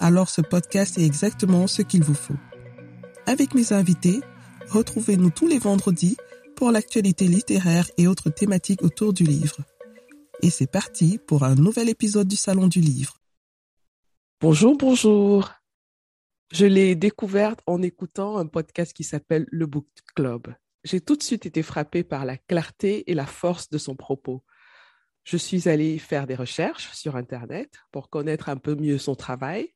alors 0.00 0.28
ce 0.28 0.40
podcast 0.40 0.98
est 0.98 1.04
exactement 1.04 1.66
ce 1.66 1.82
qu'il 1.82 2.02
vous 2.02 2.14
faut. 2.14 2.34
Avec 3.26 3.54
mes 3.54 3.72
invités, 3.72 4.20
Retrouvez-nous 4.70 5.30
tous 5.30 5.48
les 5.48 5.58
vendredis 5.58 6.16
pour 6.54 6.70
l'actualité 6.70 7.26
littéraire 7.26 7.90
et 7.98 8.06
autres 8.06 8.30
thématiques 8.30 8.82
autour 8.82 9.12
du 9.12 9.24
livre. 9.24 9.56
Et 10.42 10.50
c'est 10.50 10.70
parti 10.70 11.18
pour 11.26 11.42
un 11.42 11.56
nouvel 11.56 11.88
épisode 11.88 12.28
du 12.28 12.36
Salon 12.36 12.68
du 12.68 12.80
Livre. 12.80 13.18
Bonjour, 14.40 14.76
bonjour. 14.76 15.50
Je 16.52 16.66
l'ai 16.66 16.94
découverte 16.94 17.58
en 17.66 17.82
écoutant 17.82 18.36
un 18.36 18.46
podcast 18.46 18.92
qui 18.92 19.02
s'appelle 19.02 19.44
Le 19.50 19.66
Book 19.66 19.88
Club. 20.14 20.54
J'ai 20.84 21.00
tout 21.00 21.16
de 21.16 21.22
suite 21.24 21.46
été 21.46 21.64
frappée 21.64 22.04
par 22.04 22.24
la 22.24 22.36
clarté 22.36 23.10
et 23.10 23.14
la 23.14 23.26
force 23.26 23.70
de 23.70 23.78
son 23.78 23.96
propos. 23.96 24.44
Je 25.24 25.36
suis 25.36 25.68
allée 25.68 25.98
faire 25.98 26.28
des 26.28 26.36
recherches 26.36 26.92
sur 26.92 27.16
Internet 27.16 27.74
pour 27.90 28.08
connaître 28.08 28.50
un 28.50 28.56
peu 28.56 28.76
mieux 28.76 28.98
son 28.98 29.16
travail 29.16 29.74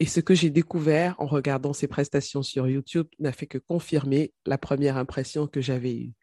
et 0.00 0.06
ce 0.06 0.20
que 0.20 0.34
j'ai 0.34 0.50
découvert 0.50 1.14
en 1.18 1.26
regardant 1.26 1.72
ses 1.72 1.86
prestations 1.86 2.42
sur 2.42 2.66
YouTube 2.66 3.06
n'a 3.18 3.32
fait 3.32 3.46
que 3.46 3.58
confirmer 3.58 4.32
la 4.46 4.58
première 4.58 4.96
impression 4.96 5.46
que 5.46 5.60
j'avais 5.60 5.94
eue. 5.94 6.14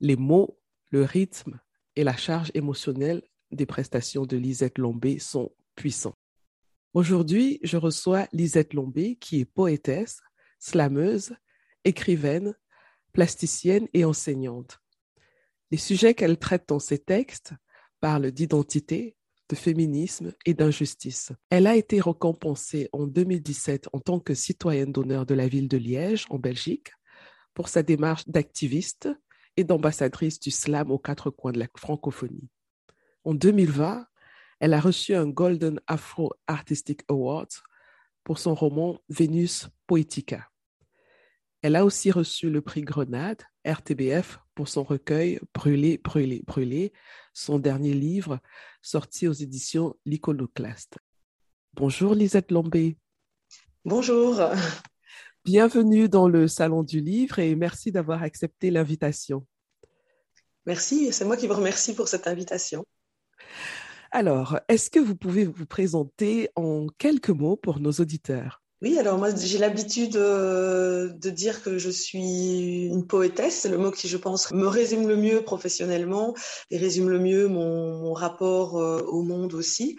Les 0.00 0.16
mots, 0.16 0.60
le 0.90 1.02
rythme 1.02 1.60
et 1.96 2.04
la 2.04 2.16
charge 2.16 2.50
émotionnelle 2.54 3.22
des 3.50 3.66
prestations 3.66 4.26
de 4.26 4.36
Lisette 4.36 4.78
Lombé 4.78 5.18
sont 5.18 5.52
puissants. 5.74 6.16
Aujourd'hui, 6.92 7.58
je 7.62 7.76
reçois 7.76 8.28
Lisette 8.32 8.74
Lombé, 8.74 9.16
qui 9.16 9.40
est 9.40 9.44
poétesse, 9.44 10.20
slameuse, 10.60 11.34
écrivaine, 11.84 12.54
plasticienne 13.12 13.88
et 13.92 14.04
enseignante. 14.04 14.78
Les 15.70 15.78
sujets 15.78 16.14
qu'elle 16.14 16.38
traite 16.38 16.68
dans 16.68 16.78
ses 16.78 16.98
textes 16.98 17.54
parlent 18.00 18.30
d'identité, 18.30 19.16
de 19.48 19.54
féminisme 19.56 20.32
et 20.46 20.54
d'injustice. 20.54 21.32
Elle 21.50 21.66
a 21.66 21.76
été 21.76 22.00
récompensée 22.00 22.88
en 22.92 23.06
2017 23.06 23.88
en 23.92 24.00
tant 24.00 24.20
que 24.20 24.34
citoyenne 24.34 24.92
d'honneur 24.92 25.26
de 25.26 25.34
la 25.34 25.48
ville 25.48 25.68
de 25.68 25.76
Liège, 25.76 26.26
en 26.30 26.38
Belgique, 26.38 26.92
pour 27.52 27.68
sa 27.68 27.82
démarche 27.82 28.26
d'activiste 28.26 29.08
et 29.56 29.64
d'ambassadrice 29.64 30.40
du 30.40 30.50
slam 30.50 30.90
aux 30.90 30.98
quatre 30.98 31.30
coins 31.30 31.52
de 31.52 31.58
la 31.58 31.68
francophonie. 31.76 32.48
En 33.24 33.34
2020, 33.34 34.06
elle 34.60 34.74
a 34.74 34.80
reçu 34.80 35.14
un 35.14 35.28
Golden 35.28 35.80
Afro 35.86 36.32
Artistic 36.46 37.02
Award 37.08 37.48
pour 38.24 38.38
son 38.38 38.54
roman 38.54 39.00
Vénus 39.08 39.68
Poetica. 39.86 40.48
Elle 41.62 41.76
a 41.76 41.84
aussi 41.84 42.10
reçu 42.10 42.50
le 42.50 42.60
prix 42.60 42.82
Grenade, 42.82 43.42
RTBF, 43.64 44.38
pour 44.54 44.68
son 44.68 44.82
recueil 44.82 45.40
Brûler, 45.52 45.98
brûler, 45.98 46.42
brûler, 46.46 46.92
son 47.32 47.58
dernier 47.58 47.94
livre 47.94 48.40
sorti 48.82 49.28
aux 49.28 49.32
éditions 49.32 49.96
L'Iconoclaste. 50.04 50.98
Bonjour 51.74 52.14
Lisette 52.14 52.50
Lombé. 52.50 52.96
Bonjour. 53.84 54.40
Bienvenue 55.44 56.08
dans 56.08 56.28
le 56.28 56.48
Salon 56.48 56.82
du 56.82 57.00
Livre 57.00 57.38
et 57.38 57.54
merci 57.54 57.92
d'avoir 57.92 58.22
accepté 58.22 58.70
l'invitation. 58.70 59.46
Merci, 60.64 61.12
c'est 61.12 61.26
moi 61.26 61.36
qui 61.36 61.46
vous 61.46 61.54
remercie 61.54 61.94
pour 61.94 62.08
cette 62.08 62.26
invitation. 62.26 62.86
Alors, 64.10 64.58
est-ce 64.68 64.88
que 64.88 65.00
vous 65.00 65.16
pouvez 65.16 65.44
vous 65.44 65.66
présenter 65.66 66.48
en 66.54 66.86
quelques 66.96 67.30
mots 67.30 67.56
pour 67.56 67.80
nos 67.80 67.92
auditeurs? 67.92 68.63
Oui, 68.82 68.98
alors 68.98 69.18
moi 69.18 69.30
j'ai 69.34 69.58
l'habitude 69.58 70.16
euh, 70.16 71.08
de 71.08 71.30
dire 71.30 71.62
que 71.62 71.78
je 71.78 71.88
suis 71.88 72.86
une 72.86 73.06
poétesse, 73.06 73.60
c'est 73.60 73.68
le 73.68 73.78
mot 73.78 73.90
qui 73.90 74.08
je 74.08 74.16
pense 74.16 74.50
me 74.50 74.66
résume 74.66 75.08
le 75.08 75.16
mieux 75.16 75.42
professionnellement 75.42 76.34
et 76.70 76.76
résume 76.76 77.08
le 77.08 77.18
mieux 77.18 77.46
mon, 77.48 78.12
rapport 78.12 78.76
euh, 78.78 79.00
au 79.08 79.22
monde 79.22 79.54
aussi. 79.54 79.96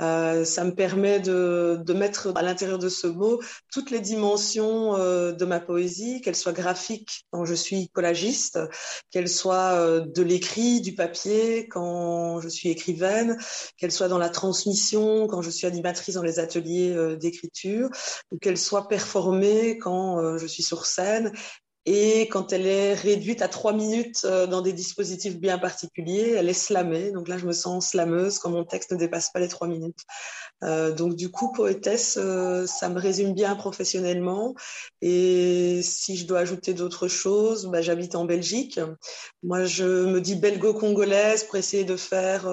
Euh, 0.00 0.44
ça 0.44 0.64
me 0.64 0.74
permet 0.74 1.18
de, 1.18 1.80
de 1.84 1.92
mettre 1.92 2.32
à 2.36 2.42
l'intérieur 2.42 2.78
de 2.78 2.88
ce 2.88 3.08
mot 3.08 3.40
toutes 3.72 3.90
les 3.90 4.00
dimensions 4.00 4.92
de 4.96 5.44
ma 5.44 5.58
poésie, 5.58 6.20
qu'elle 6.20 6.36
soit 6.36 6.52
graphique 6.52 7.26
quand 7.30 7.44
je 7.44 7.54
suis 7.54 7.88
collagiste, 7.88 8.58
qu'elle 9.10 9.28
soit 9.28 10.00
de 10.00 10.22
l'écrit, 10.22 10.80
du 10.80 10.94
papier 10.94 11.66
quand 11.68 12.40
je 12.40 12.48
suis 12.48 12.68
écrivaine, 12.68 13.36
qu'elle 13.76 13.92
soit 13.92 14.08
dans 14.08 14.18
la 14.18 14.28
transmission 14.28 15.26
quand 15.26 15.42
je 15.42 15.50
suis 15.50 15.66
animatrice 15.66 16.14
dans 16.14 16.22
les 16.22 16.38
ateliers 16.38 17.16
d'écriture 17.20 17.90
qu'elle 18.40 18.58
soit 18.58 18.88
performée 18.88 19.78
quand 19.78 20.18
euh, 20.18 20.38
je 20.38 20.46
suis 20.46 20.62
sur 20.62 20.86
scène 20.86 21.32
et 21.86 22.28
quand 22.28 22.52
elle 22.52 22.66
est 22.66 22.92
réduite 22.92 23.40
à 23.40 23.48
trois 23.48 23.72
minutes 23.72 24.22
euh, 24.26 24.46
dans 24.46 24.60
des 24.60 24.74
dispositifs 24.74 25.38
bien 25.38 25.56
particuliers, 25.56 26.34
elle 26.36 26.50
est 26.50 26.52
slamée. 26.52 27.12
Donc 27.12 27.28
là, 27.28 27.38
je 27.38 27.46
me 27.46 27.52
sens 27.52 27.90
slameuse 27.90 28.38
quand 28.38 28.50
mon 28.50 28.64
texte 28.64 28.92
ne 28.92 28.98
dépasse 28.98 29.30
pas 29.30 29.40
les 29.40 29.48
trois 29.48 29.68
minutes. 29.68 30.00
Euh, 30.64 30.92
donc 30.92 31.14
du 31.14 31.30
coup, 31.30 31.50
poétesse, 31.52 32.18
ça 32.66 32.88
me 32.90 32.98
résume 32.98 33.32
bien 33.32 33.56
professionnellement. 33.56 34.54
Et 35.00 35.80
si 35.82 36.16
je 36.18 36.26
dois 36.26 36.40
ajouter 36.40 36.74
d'autres 36.74 37.08
choses, 37.08 37.66
bah, 37.66 37.80
j'habite 37.80 38.16
en 38.16 38.26
Belgique. 38.26 38.78
Moi, 39.42 39.64
je 39.64 39.84
me 39.84 40.20
dis 40.20 40.36
belgo-congolaise 40.36 41.44
pour 41.44 41.56
essayer 41.56 41.84
de 41.84 41.96
faire 41.96 42.46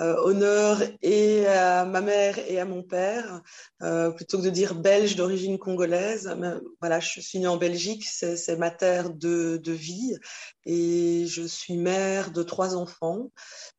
honneur 0.00 0.82
et 1.02 1.46
à 1.46 1.84
ma 1.84 2.00
mère 2.00 2.38
et 2.38 2.58
à 2.58 2.64
mon 2.64 2.82
père, 2.82 3.42
euh, 3.82 4.10
plutôt 4.10 4.38
que 4.38 4.44
de 4.44 4.50
dire 4.50 4.74
belge 4.74 5.16
d'origine 5.16 5.58
congolaise. 5.58 6.34
voilà, 6.80 7.00
je 7.00 7.20
suis 7.20 7.38
née 7.38 7.46
en 7.46 7.56
Belgique, 7.56 8.04
c'est 8.04 8.56
ma 8.56 8.70
terre 8.70 9.10
de, 9.10 9.58
de, 9.62 9.72
vie 9.72 10.16
et 10.64 11.26
je 11.26 11.42
suis 11.42 11.76
mère 11.76 12.30
de 12.30 12.42
trois 12.42 12.76
enfants. 12.76 13.30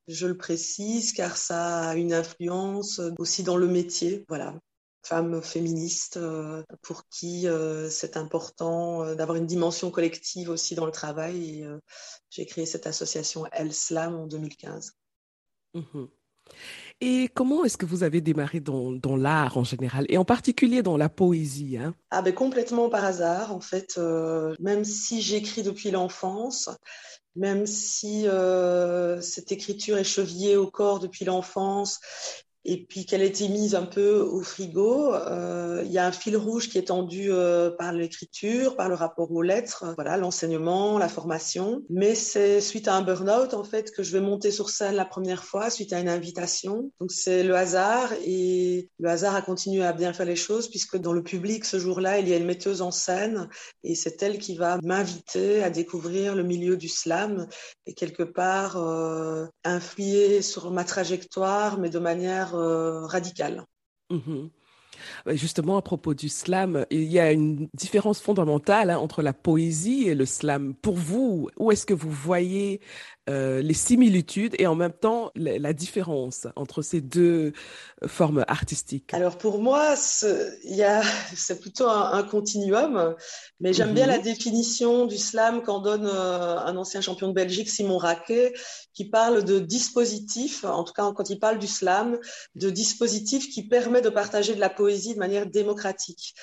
Je 0.08 0.28
le 0.28 0.38
précise 0.38 1.14
car 1.14 1.38
ça 1.38 1.90
a 1.90 1.96
une 1.96 2.14
influence 2.14 3.02
aussi 3.18 3.44
dans 3.44 3.58
le 3.58 3.68
métier. 3.68 4.26
Voilà, 4.28 4.54
femme 5.04 5.42
féministe 5.42 6.18
euh, 6.18 6.64
pour 6.82 7.08
qui 7.10 7.48
c'est 7.90 8.18
important 8.18 9.16
d'avoir 9.16 9.38
une 9.38 9.48
dimension 9.48 9.90
collective 9.92 10.50
aussi 10.50 10.76
dans 10.76 10.86
le 10.86 10.92
travail. 10.92 11.68
J'ai 12.30 12.46
créé 12.46 12.66
cette 12.66 12.88
association 12.88 13.46
El 13.52 13.74
Slam 13.74 14.16
en 14.16 14.28
2015. 14.28 14.94
Mhm. 15.74 16.08
Et 17.00 17.30
comment 17.34 17.64
est-ce 17.64 17.78
que 17.78 17.86
vous 17.86 18.04
avez 18.04 18.22
démarré 18.22 18.60
dans, 18.60 19.16
l'art 19.16 19.58
en 19.58 19.64
général, 19.64 20.06
et 20.10 20.18
en 20.18 20.26
particulier 20.26 20.84
dans 20.84 20.98
la 20.98 21.10
poésie 21.10 21.78
hein? 21.78 21.96
Ah 22.12 22.22
ben 22.22 22.34
complètement 22.34 22.90
par 22.90 23.06
hasard, 23.06 23.56
en 23.56 23.60
fait. 23.62 23.96
Euh, 23.98 24.54
même 24.60 24.84
si 24.84 25.22
j'écris 25.22 25.64
depuis 25.64 25.92
l'enfance, 25.92 26.70
même 27.36 27.66
si 27.66 28.28
euh, 28.28 29.22
cette 29.22 29.52
écriture 29.52 29.98
est 29.98 30.04
chevillée 30.04 30.58
au 30.58 30.70
corps 30.70 31.00
depuis 31.00 31.26
l'enfance 31.26 32.00
et 32.66 32.86
puis 32.86 33.06
qu'elle 33.06 33.22
a 33.22 33.26
été 33.26 33.48
mise 33.48 33.76
un 33.76 33.86
peu 33.86 34.20
au 34.20 34.42
frigo. 34.42 35.14
Euh, 35.14 35.82
il 35.86 35.92
y 35.92 35.98
a 35.98 36.06
un 36.06 36.12
fil 36.12 36.38
rouge 36.38 36.70
qui 36.70 36.78
est 36.78 36.88
tendu 36.88 37.32
euh, 37.32 37.72
par 37.72 37.92
l'écriture, 37.94 38.76
par 38.76 38.90
le 38.90 38.96
rapport 38.96 39.32
aux 39.32 39.42
lettres, 39.42 39.86
voilà, 39.96 40.18
l'enseignement, 40.18 40.98
la 40.98 41.10
formation. 41.10 41.84
Mais 41.90 42.16
c'est 42.16 42.62
suite 42.62 42.88
à 42.88 42.96
un 42.96 43.02
burn-out 43.02 43.54
en 43.54 43.64
fait 43.64 43.92
que 43.92 44.04
je 44.04 44.12
vais 44.12 44.22
monter 44.22 44.52
sur 44.52 44.70
scène 44.70 44.96
la 44.96 45.06
première 45.06 45.44
fois, 45.44 45.70
suite 45.70 45.94
à 45.94 46.00
une 46.00 46.10
invitation. 46.10 46.92
Donc 47.00 47.12
c'est 47.12 47.44
le 47.44 47.56
hasard 47.56 48.12
et 48.26 48.90
le 49.00 49.10
hasard 49.10 49.36
a 49.36 49.42
continué 49.42 49.84
à 49.84 49.94
bien 49.94 50.14
faire 50.14 50.26
les 50.26 50.36
choses 50.36 50.70
puisque 50.70 50.98
dans 50.98 51.14
le 51.14 51.24
public 51.24 51.66
ce 51.66 51.80
jour-là 51.80 52.20
il 52.20 52.28
y 52.28 52.34
a 52.34 52.38
une 52.38 52.46
metteuse 52.46 52.82
en 52.82 52.92
scène 52.92 53.50
et 53.84 53.96
c'est 53.96 54.22
elle 54.22 54.38
qui 54.38 54.56
va 54.56 54.78
m'inviter 54.84 55.64
à 55.64 55.70
découvrir 55.70 56.36
le 56.36 56.44
milieu 56.44 56.78
du 56.78 56.90
slam 56.90 57.48
et 57.86 57.94
quelque 57.94 58.24
part 58.24 58.78
euh, 58.78 59.46
influer 59.64 60.42
sur 60.42 60.72
ma 60.72 60.84
trajectoire, 60.84 61.80
mais 61.80 61.90
de 61.90 62.00
manière 62.00 62.51
euh, 62.56 63.06
radical. 63.08 63.66
Mhm. 64.10 64.52
Justement, 65.28 65.78
à 65.78 65.82
propos 65.82 66.14
du 66.14 66.30
slam, 66.30 66.86
il 66.90 67.04
y 67.04 67.20
a 67.20 67.32
une 67.32 67.68
différence 67.74 68.20
fondamentale 68.22 68.90
hein, 68.90 68.98
entre 68.98 69.22
la 69.22 69.34
poésie 69.34 70.08
et 70.08 70.16
le 70.16 70.26
slam. 70.26 70.74
Pour 70.76 70.96
vous, 70.96 71.50
où 71.58 71.72
est-ce 71.72 71.86
que 71.86 71.94
vous 71.94 72.12
voyez 72.12 72.82
euh, 73.30 73.62
les 73.62 73.74
similitudes 73.74 74.56
et 74.58 74.68
en 74.68 74.76
même 74.76 74.92
temps 74.92 75.32
la, 75.36 75.74
différence 75.74 76.48
entre 76.56 76.82
ces 76.82 77.02
deux 77.02 77.54
formes 78.06 78.44
artistiques? 78.48 79.14
Alors 79.14 79.38
pour 79.38 79.62
moi, 79.62 79.96
c'est 79.96 81.60
plutôt 81.62 81.88
un, 81.88 82.24
continuum, 82.24 83.16
mais 83.60 83.74
j'aime 83.74 83.94
bien 83.94 84.08
la 84.08 84.18
mhm. 84.18 84.24
définition 84.24 85.06
du 85.06 85.18
slam 85.18 85.62
qu'en 85.64 85.80
donne 85.80 86.06
euh, 86.06 86.58
un 86.60 86.76
ancien 86.78 87.02
champion 87.02 87.28
de 87.28 87.34
Belgique, 87.34 87.70
Simon 87.70 87.98
Raquet, 87.98 88.54
qui 88.94 89.06
parle 89.06 89.44
de 89.44 89.60
dispositif, 89.60 90.64
en 90.66 90.84
tout 90.84 90.94
cas 90.94 91.12
quand 91.16 91.30
il 91.30 91.40
parle 91.40 91.60
du 91.60 91.68
slam, 91.68 92.20
de 92.56 92.70
dispositif 92.70 93.50
qui 93.50 93.68
permet 93.68 94.02
de 94.02 94.10
partager 94.10 94.56
de 94.56 94.60
la 94.60 94.70
poésie 94.70 94.91
de 95.14 95.20
manière 95.20 95.46
démocratique. 95.46 96.36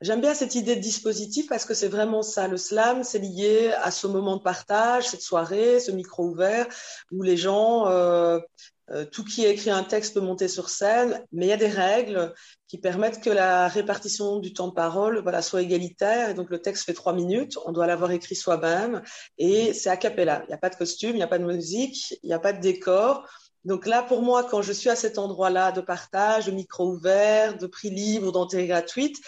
J'aime 0.00 0.20
bien 0.20 0.32
cette 0.32 0.54
idée 0.54 0.76
de 0.76 0.80
dispositif 0.80 1.48
parce 1.48 1.64
que 1.64 1.74
c'est 1.74 1.88
vraiment 1.88 2.22
ça. 2.22 2.46
Le 2.46 2.56
slam, 2.56 3.02
c'est 3.02 3.18
lié 3.18 3.72
à 3.82 3.90
ce 3.90 4.06
moment 4.06 4.36
de 4.36 4.42
partage, 4.42 5.08
cette 5.08 5.22
soirée, 5.22 5.80
ce 5.80 5.90
micro 5.90 6.24
ouvert 6.24 6.68
où 7.10 7.22
les 7.22 7.36
gens, 7.36 7.88
euh, 7.88 8.38
euh, 8.90 9.04
tout 9.04 9.24
qui 9.24 9.44
a 9.44 9.48
écrit 9.48 9.70
un 9.70 9.82
texte 9.82 10.14
peut 10.14 10.20
monter 10.20 10.46
sur 10.46 10.70
scène, 10.70 11.26
mais 11.32 11.46
il 11.46 11.48
y 11.48 11.52
a 11.52 11.56
des 11.56 11.68
règles 11.68 12.32
qui 12.68 12.78
permettent 12.78 13.20
que 13.20 13.30
la 13.30 13.66
répartition 13.66 14.38
du 14.38 14.52
temps 14.52 14.68
de 14.68 14.72
parole 14.72 15.24
soit 15.42 15.62
égalitaire. 15.62 16.30
Et 16.30 16.34
donc 16.34 16.48
le 16.48 16.60
texte 16.60 16.84
fait 16.84 16.94
trois 16.94 17.12
minutes, 17.12 17.58
on 17.66 17.72
doit 17.72 17.88
l'avoir 17.88 18.12
écrit 18.12 18.36
soi-même 18.36 19.02
et 19.36 19.74
c'est 19.74 19.90
a 19.90 19.96
cappella. 19.96 20.42
Il 20.44 20.48
n'y 20.48 20.54
a 20.54 20.58
pas 20.58 20.70
de 20.70 20.76
costume, 20.76 21.10
il 21.10 21.16
n'y 21.16 21.22
a 21.22 21.28
pas 21.28 21.38
de 21.40 21.44
musique, 21.44 22.14
il 22.22 22.28
n'y 22.28 22.34
a 22.34 22.38
pas 22.38 22.52
de 22.52 22.60
décor. 22.60 23.26
Donc 23.68 23.84
là, 23.86 24.02
pour 24.02 24.22
moi, 24.22 24.44
quand 24.44 24.62
je 24.62 24.72
suis 24.72 24.88
à 24.88 24.96
cet 24.96 25.18
endroit-là 25.18 25.72
de 25.72 25.82
partage, 25.82 26.46
de 26.46 26.52
micro 26.52 26.88
ouvert, 26.88 27.58
de 27.58 27.66
prix 27.66 27.90
libre 27.90 28.28
ou 28.28 28.32
d'entrée 28.32 28.66
gratuite, 28.66 29.18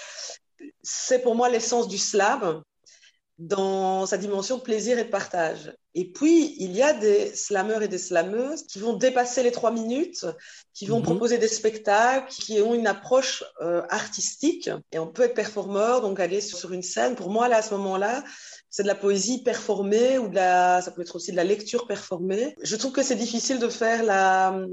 c'est 0.82 1.18
pour 1.18 1.34
moi 1.34 1.50
l'essence 1.50 1.88
du 1.88 1.98
slam 1.98 2.62
dans 3.36 4.06
sa 4.06 4.16
dimension 4.16 4.56
de 4.56 4.62
plaisir 4.62 4.98
et 4.98 5.04
de 5.04 5.10
partage. 5.10 5.74
Et 5.94 6.10
puis, 6.10 6.56
il 6.58 6.72
y 6.72 6.80
a 6.80 6.94
des 6.94 7.34
slameurs 7.34 7.82
et 7.82 7.88
des 7.88 7.98
slameuses 7.98 8.66
qui 8.66 8.78
vont 8.78 8.94
dépasser 8.94 9.42
les 9.42 9.52
trois 9.52 9.72
minutes, 9.72 10.24
qui 10.72 10.86
vont 10.86 11.00
mhm. 11.00 11.04
proposer 11.04 11.36
des 11.36 11.48
spectacles, 11.48 12.32
qui 12.32 12.62
ont 12.62 12.72
une 12.72 12.86
approche 12.86 13.44
euh, 13.60 13.82
artistique. 13.90 14.70
Et 14.90 14.98
on 14.98 15.06
peut 15.06 15.24
être 15.24 15.34
performeur, 15.34 16.00
donc 16.00 16.18
aller 16.18 16.40
sur 16.40 16.72
une 16.72 16.82
scène. 16.82 17.14
Pour 17.14 17.28
moi, 17.28 17.48
là, 17.48 17.58
à 17.58 17.62
ce 17.62 17.74
moment-là, 17.74 18.24
c'est 18.70 18.84
de 18.84 18.88
la 18.88 18.94
poésie 18.94 19.42
performée 19.42 20.18
ou 20.18 20.28
de 20.28 20.36
la, 20.36 20.80
ça 20.80 20.92
peut 20.92 21.02
être 21.02 21.16
aussi 21.16 21.32
de 21.32 21.36
la 21.36 21.42
lecture 21.44 21.88
performée. 21.88 22.54
Je 22.62 22.76
trouve 22.76 22.92
que 22.92 23.02
c'est 23.02 23.16
difficile 23.16 23.58
de 23.58 23.68
faire 23.68 24.04
la, 24.04 24.64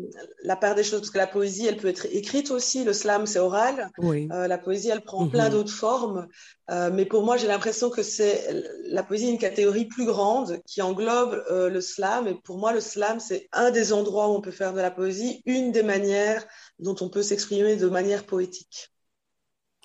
la 0.43 0.55
part 0.55 0.75
des 0.75 0.83
choses 0.83 0.99
parce 0.99 1.09
que 1.09 1.17
la 1.17 1.25
poésie, 1.25 1.65
elle 1.65 1.77
peut 1.77 1.87
être 1.87 2.05
écrite 2.11 2.51
aussi. 2.51 2.83
Le 2.83 2.93
slam, 2.93 3.25
c'est 3.25 3.39
oral. 3.39 3.89
Oui. 3.97 4.29
Euh, 4.31 4.47
la 4.47 4.59
poésie, 4.59 4.89
elle 4.89 5.01
prend 5.01 5.27
plein 5.27 5.45
mhm. 5.45 5.51
d'autres 5.51 5.73
formes. 5.73 6.27
Euh, 6.69 6.91
mais 6.93 7.05
pour 7.05 7.23
moi, 7.23 7.37
j'ai 7.37 7.47
l'impression 7.47 7.89
que 7.89 8.03
c'est 8.03 8.63
la 8.85 9.01
poésie 9.01 9.29
une 9.29 9.39
catégorie 9.39 9.85
plus 9.85 10.05
grande 10.05 10.61
qui 10.67 10.83
englobe 10.83 11.43
euh, 11.49 11.69
le 11.69 11.81
slam. 11.81 12.27
Et 12.27 12.35
pour 12.35 12.59
moi, 12.59 12.73
le 12.73 12.81
slam, 12.81 13.19
c'est 13.19 13.49
un 13.51 13.71
des 13.71 13.93
endroits 13.93 14.29
où 14.29 14.33
on 14.33 14.41
peut 14.41 14.51
faire 14.51 14.73
de 14.73 14.81
la 14.81 14.91
poésie, 14.91 15.41
une 15.47 15.71
des 15.71 15.83
manières 15.83 16.45
dont 16.77 16.95
on 17.01 17.09
peut 17.09 17.23
s'exprimer 17.23 17.77
de 17.77 17.87
manière 17.87 18.25
poétique. 18.25 18.91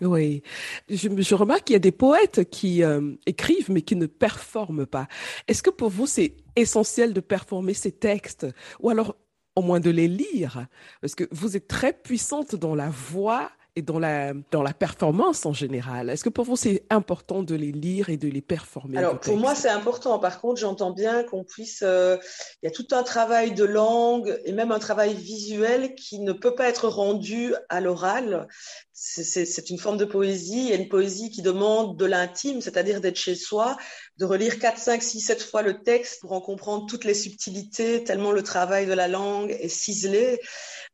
Oui, 0.03 0.43
je, 0.89 1.35
remarque 1.35 1.65
qu'il 1.65 1.75
y 1.75 1.77
a 1.77 1.81
des 1.81 1.93
poètes 1.93 2.51
qui 2.51 2.83
euh, 2.83 3.15
écrivent 3.27 3.71
mais 3.71 3.83
qui 3.83 3.95
ne 3.95 4.07
performent 4.07 4.85
pas. 4.85 5.07
Est-ce 5.47 5.63
que 5.63 5.71
pour 5.71 5.91
vous 5.91 6.07
c'est 6.07 6.37
essentiel 6.57 7.13
de 7.13 7.21
performer 7.21 7.73
ces 7.73 7.93
textes 7.93 8.47
ou 8.81 8.91
alors 8.91 9.17
au 9.55 9.63
moins 9.63 9.79
de 9.79 9.91
les 9.91 10.09
lire? 10.09 10.67
Parce 11.01 11.15
que 11.15 11.29
vous 11.31 11.57
êtes 11.57 11.69
très 11.69 11.93
puissante 11.93 12.57
dans 12.57 12.75
la 12.75 12.91
voix 12.91 13.51
et 13.75 13.83
dans 13.83 13.99
la, 13.99 14.35
dans 14.51 14.63
la 14.63 14.75
performance 14.75 15.47
en 15.47 15.55
général. 15.55 16.11
Est-ce 16.11 16.25
que 16.25 16.29
pour 16.29 16.45
vous, 16.45 16.57
c'est 16.57 16.85
important 16.91 17.43
de 17.43 17.55
les 17.55 17.73
lire 17.73 18.11
et 18.11 18.19
de 18.19 18.29
les 18.29 18.43
performer 18.43 18.99
Alors, 18.99 19.19
pour 19.19 19.39
moi, 19.39 19.55
c'est 19.55 19.71
important. 19.71 20.19
Par 20.19 20.41
contre, 20.41 20.61
j'entends 20.61 20.91
bien 20.91 21.25
qu'on 21.25 21.43
puisse... 21.43 21.83
Euh, 21.83 22.19
il 22.63 22.67
y 22.67 22.69
a 22.69 22.71
tout 22.71 22.89
un 22.93 23.03
travail 23.03 23.53
de 23.53 23.65
langue 23.65 24.39
et 24.45 24.53
même 24.53 24.73
un 24.73 24.79
travail 24.79 25.15
visuel 25.15 25.95
qui 25.95 26.19
ne 26.19 26.33
peut 26.33 26.55
pas 26.55 26.69
être 26.69 26.89
rendu 26.89 27.55
à 27.71 27.81
l'oral. 27.81 28.47
C'est 28.93 29.71
une 29.71 29.79
forme 29.79 29.97
de 29.97 30.05
poésie 30.05 30.71
et 30.71 30.77
une 30.77 30.89
poésie 30.89 31.31
qui 31.31 31.43
demande 31.43 31.97
de 31.97 32.05
l'intime, 32.05 32.61
c'est-à-dire 32.61 33.01
d'être 33.01 33.17
chez 33.17 33.35
soi, 33.35 33.77
de 34.19 34.25
relire 34.27 34.59
4, 34.59 34.79
5, 34.79 35.03
6, 35.03 35.21
7 35.21 35.43
fois 35.43 35.63
le 35.63 35.83
texte 35.83 36.21
pour 36.21 36.33
en 36.33 36.41
comprendre 36.41 36.87
toutes 36.87 37.05
les 37.05 37.15
subtilités, 37.15 38.05
tellement 38.05 38.33
le 38.33 38.43
travail 38.43 38.87
de 38.87 38.93
la 38.93 39.09
langue 39.09 39.51
est 39.51 39.69
ciselé. 39.69 40.41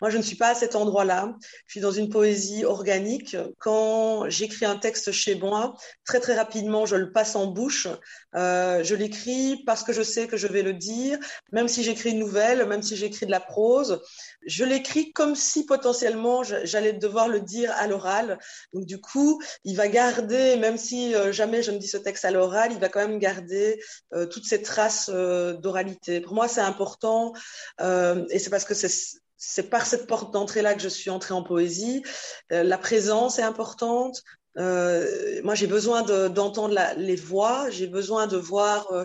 Moi, 0.00 0.10
je 0.10 0.16
ne 0.16 0.22
suis 0.22 0.36
pas 0.36 0.50
à 0.50 0.54
cet 0.54 0.76
endroit-là. 0.76 1.34
Je 1.66 1.72
suis 1.72 1.80
dans 1.80 1.90
une 1.90 2.08
poésie 2.08 2.64
organique. 2.64 3.36
Quand 3.58 4.28
j'écris 4.28 4.64
un 4.64 4.76
texte 4.76 5.10
chez 5.10 5.34
moi, 5.34 5.74
très 6.04 6.20
très 6.20 6.34
rapidement, 6.34 6.86
je 6.86 6.96
le 6.96 7.10
passe 7.10 7.34
en 7.34 7.46
bouche. 7.46 7.88
Euh, 8.36 8.84
je 8.84 8.94
l'écris 8.94 9.62
parce 9.66 9.82
que 9.82 9.92
je 9.92 10.02
sais 10.02 10.28
que 10.28 10.36
je 10.36 10.46
vais 10.46 10.62
le 10.62 10.72
dire. 10.72 11.18
Même 11.52 11.66
si 11.66 11.82
j'écris 11.82 12.10
une 12.10 12.20
nouvelle, 12.20 12.66
même 12.66 12.82
si 12.82 12.96
j'écris 12.96 13.26
de 13.26 13.30
la 13.30 13.40
prose, 13.40 14.00
je 14.46 14.64
l'écris 14.64 15.12
comme 15.12 15.34
si 15.34 15.66
potentiellement 15.66 16.42
j'allais 16.44 16.92
devoir 16.92 17.28
le 17.28 17.40
dire 17.40 17.72
à 17.76 17.86
l'oral. 17.88 18.38
Donc 18.72 18.86
du 18.86 19.00
coup, 19.00 19.42
il 19.64 19.76
va 19.76 19.88
garder, 19.88 20.56
même 20.56 20.78
si 20.78 21.14
euh, 21.14 21.32
jamais 21.32 21.62
je 21.62 21.72
ne 21.72 21.78
dis 21.78 21.88
ce 21.88 21.96
texte 21.96 22.24
à 22.24 22.30
l'oral, 22.30 22.72
il 22.72 22.78
va 22.78 22.88
quand 22.88 23.00
même 23.00 23.18
garder 23.18 23.82
euh, 24.14 24.26
toutes 24.26 24.44
ces 24.44 24.62
traces 24.62 25.10
d'oralité. 25.10 26.20
Pour 26.20 26.34
moi, 26.34 26.46
c'est 26.48 26.60
important 26.60 27.32
et 27.80 28.38
c'est 28.38 28.50
parce 28.50 28.64
que 28.64 28.74
c'est 28.74 28.88
c'est 29.38 29.70
par 29.70 29.86
cette 29.86 30.06
porte 30.06 30.32
d'entrée-là 30.32 30.74
que 30.74 30.82
je 30.82 30.88
suis 30.88 31.10
entrée 31.10 31.32
en 31.32 31.42
poésie. 31.42 32.02
Euh, 32.52 32.64
la 32.64 32.76
présence 32.76 33.38
est 33.38 33.42
importante. 33.42 34.22
Euh, 34.58 35.40
moi, 35.44 35.54
j'ai 35.54 35.68
besoin 35.68 36.02
d'entendre 36.28 36.76
les 36.96 37.16
voix, 37.16 37.70
j'ai 37.70 37.86
besoin 37.86 38.26
de 38.26 38.36
voir. 38.36 38.90
Euh, 38.92 39.04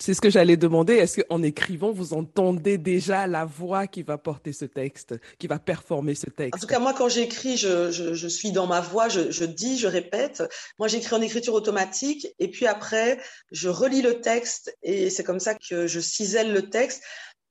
c'est 0.00 0.14
ce 0.14 0.20
que 0.20 0.30
j'allais 0.30 0.56
demander. 0.56 0.94
Est-ce 0.94 1.20
qu'en 1.20 1.42
écrivant, 1.42 1.92
vous 1.92 2.14
entendez 2.14 2.78
déjà 2.78 3.26
la 3.26 3.44
voix 3.44 3.86
qui 3.86 4.02
va 4.02 4.16
porter 4.16 4.52
ce 4.52 4.64
texte, 4.64 5.14
qui 5.38 5.46
va 5.46 5.58
performer 5.58 6.14
ce 6.14 6.30
texte 6.30 6.54
En 6.54 6.58
tout 6.58 6.66
cas, 6.66 6.78
moi, 6.78 6.94
quand 6.94 7.10
j'écris, 7.10 7.58
je, 7.58 7.90
je, 7.90 8.28
suis 8.28 8.50
dans 8.50 8.66
ma 8.66 8.80
voix, 8.80 9.08
je, 9.10 9.30
je 9.30 9.44
dis, 9.44 9.78
je 9.78 9.86
répète. 9.86 10.42
Moi, 10.78 10.88
j'écris 10.88 11.14
en 11.14 11.20
écriture 11.20 11.52
automatique 11.52 12.26
et 12.38 12.48
puis 12.48 12.66
après, 12.66 13.20
je 13.52 13.68
relis 13.68 14.02
le 14.02 14.22
texte 14.22 14.74
et 14.82 15.10
c'est 15.10 15.22
comme 15.22 15.40
ça 15.40 15.54
que 15.54 15.86
je 15.86 16.00
cisèle 16.00 16.52
le 16.52 16.70
texte. 16.70 17.02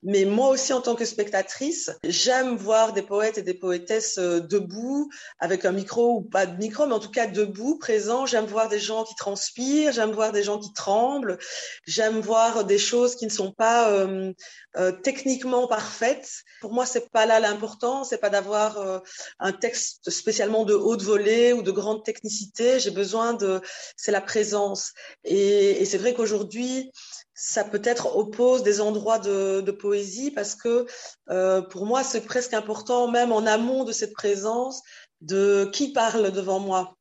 Mais 0.04 0.26
moi 0.26 0.48
aussi, 0.48 0.72
en 0.72 0.80
tant 0.82 0.94
que 0.94 1.04
spectatrice, 1.04 1.90
j'aime 2.04 2.56
voir 2.56 2.92
des 2.92 3.02
poètes 3.02 3.38
et 3.38 3.42
des 3.42 3.54
poétesses 3.54 4.18
euh, 4.18 4.40
debout, 4.40 5.08
avec 5.38 5.64
un 5.64 5.72
micro 5.72 6.18
ou 6.18 6.22
pas 6.22 6.44
de 6.46 6.56
micro, 6.58 6.86
mais 6.86 6.92
en 6.92 7.00
tout 7.00 7.10
cas 7.10 7.26
debout, 7.26 7.78
présents. 7.78 8.26
J'aime 8.26 8.44
voir 8.44 8.68
des 8.68 8.78
gens 8.78 9.04
qui 9.04 9.14
transpirent, 9.14 9.92
j'aime 9.92 10.12
voir 10.12 10.32
des 10.32 10.42
gens 10.42 10.58
qui 10.58 10.72
tremblent, 10.74 11.38
j'aime 11.86 12.20
voir 12.20 12.64
des 12.64 12.78
choses 12.78 13.16
qui 13.16 13.24
ne 13.24 13.30
sont 13.30 13.52
pas 13.52 13.90
euh, 13.90 14.32
euh, 14.76 14.92
techniquement 14.92 15.68
parfaites. 15.68 16.28
Pour 16.60 16.72
moi, 16.72 16.84
c'est 16.84 17.10
pas 17.10 17.26
là 17.26 17.38
l'important, 17.38 18.02
c'est 18.02 18.18
pas 18.18 18.30
d'avoir 18.30 18.78
euh, 18.78 18.98
un 19.38 19.52
texte 19.52 20.10
spécialement 20.10 20.64
de 20.64 20.74
haute 20.74 21.02
volée 21.02 21.52
ou 21.52 21.62
de 21.62 21.70
grande 21.70 22.04
technicité. 22.04 22.80
J'ai 22.80 22.90
besoin 22.90 23.34
de, 23.34 23.60
c'est 23.96 24.12
la 24.12 24.20
présence. 24.20 24.92
Et, 25.24 25.80
et 25.80 25.84
c'est 25.84 25.98
vrai 25.98 26.12
qu'aujourd'hui, 26.12 26.90
ça 27.34 27.64
peut-être 27.64 28.16
oppose 28.16 28.62
des 28.62 28.80
endroits 28.80 29.18
de, 29.18 29.60
de 29.60 29.72
poésie 29.72 30.30
parce 30.30 30.54
que 30.54 30.86
euh, 31.30 31.62
pour 31.62 31.84
moi, 31.84 32.04
c'est 32.04 32.20
presque 32.20 32.54
important, 32.54 33.08
même 33.08 33.32
en 33.32 33.44
amont 33.44 33.84
de 33.84 33.92
cette 33.92 34.12
présence, 34.12 34.82
de 35.20 35.68
qui 35.72 35.92
parle 35.92 36.30
devant 36.30 36.60
moi. 36.60 36.96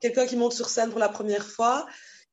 Quelqu'un 0.00 0.26
qui 0.26 0.36
monte 0.36 0.52
sur 0.52 0.68
scène 0.68 0.90
pour 0.90 0.98
la 0.98 1.08
première 1.08 1.46
fois, 1.46 1.86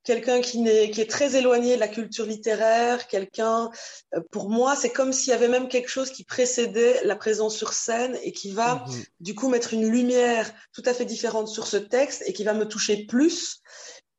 quelqu'un 0.03 0.41
qui, 0.41 0.67
est, 0.67 0.91
qui 0.91 0.99
est 0.99 1.09
très 1.09 1.35
éloigné 1.35 1.75
de 1.75 1.79
la 1.79 1.87
culture 1.87 2.25
littéraire, 2.25 3.07
quelqu'un, 3.07 3.69
euh, 4.15 4.21
pour 4.31 4.49
moi, 4.49 4.75
c'est 4.75 4.91
comme 4.91 5.13
s'il 5.13 5.29
y 5.29 5.33
avait 5.33 5.47
même 5.47 5.67
quelque 5.67 5.89
chose 5.89 6.11
qui 6.11 6.23
précédait 6.23 7.01
la 7.05 7.15
présence 7.15 7.55
sur 7.55 7.73
scène 7.73 8.17
et 8.23 8.31
qui 8.31 8.51
va, 8.51 8.75
mmh 8.75 8.91
du 9.19 9.35
coup, 9.35 9.47
mettre 9.47 9.73
une 9.73 9.87
lumière 9.87 10.51
tout 10.73 10.83
à 10.85 10.93
fait 10.93 11.05
différente 11.05 11.47
sur 11.47 11.65
ce 11.65 11.77
texte 11.77 12.23
et 12.25 12.33
qui 12.33 12.43
va 12.43 12.53
me 12.53 12.67
toucher 12.67 13.05
plus 13.05 13.61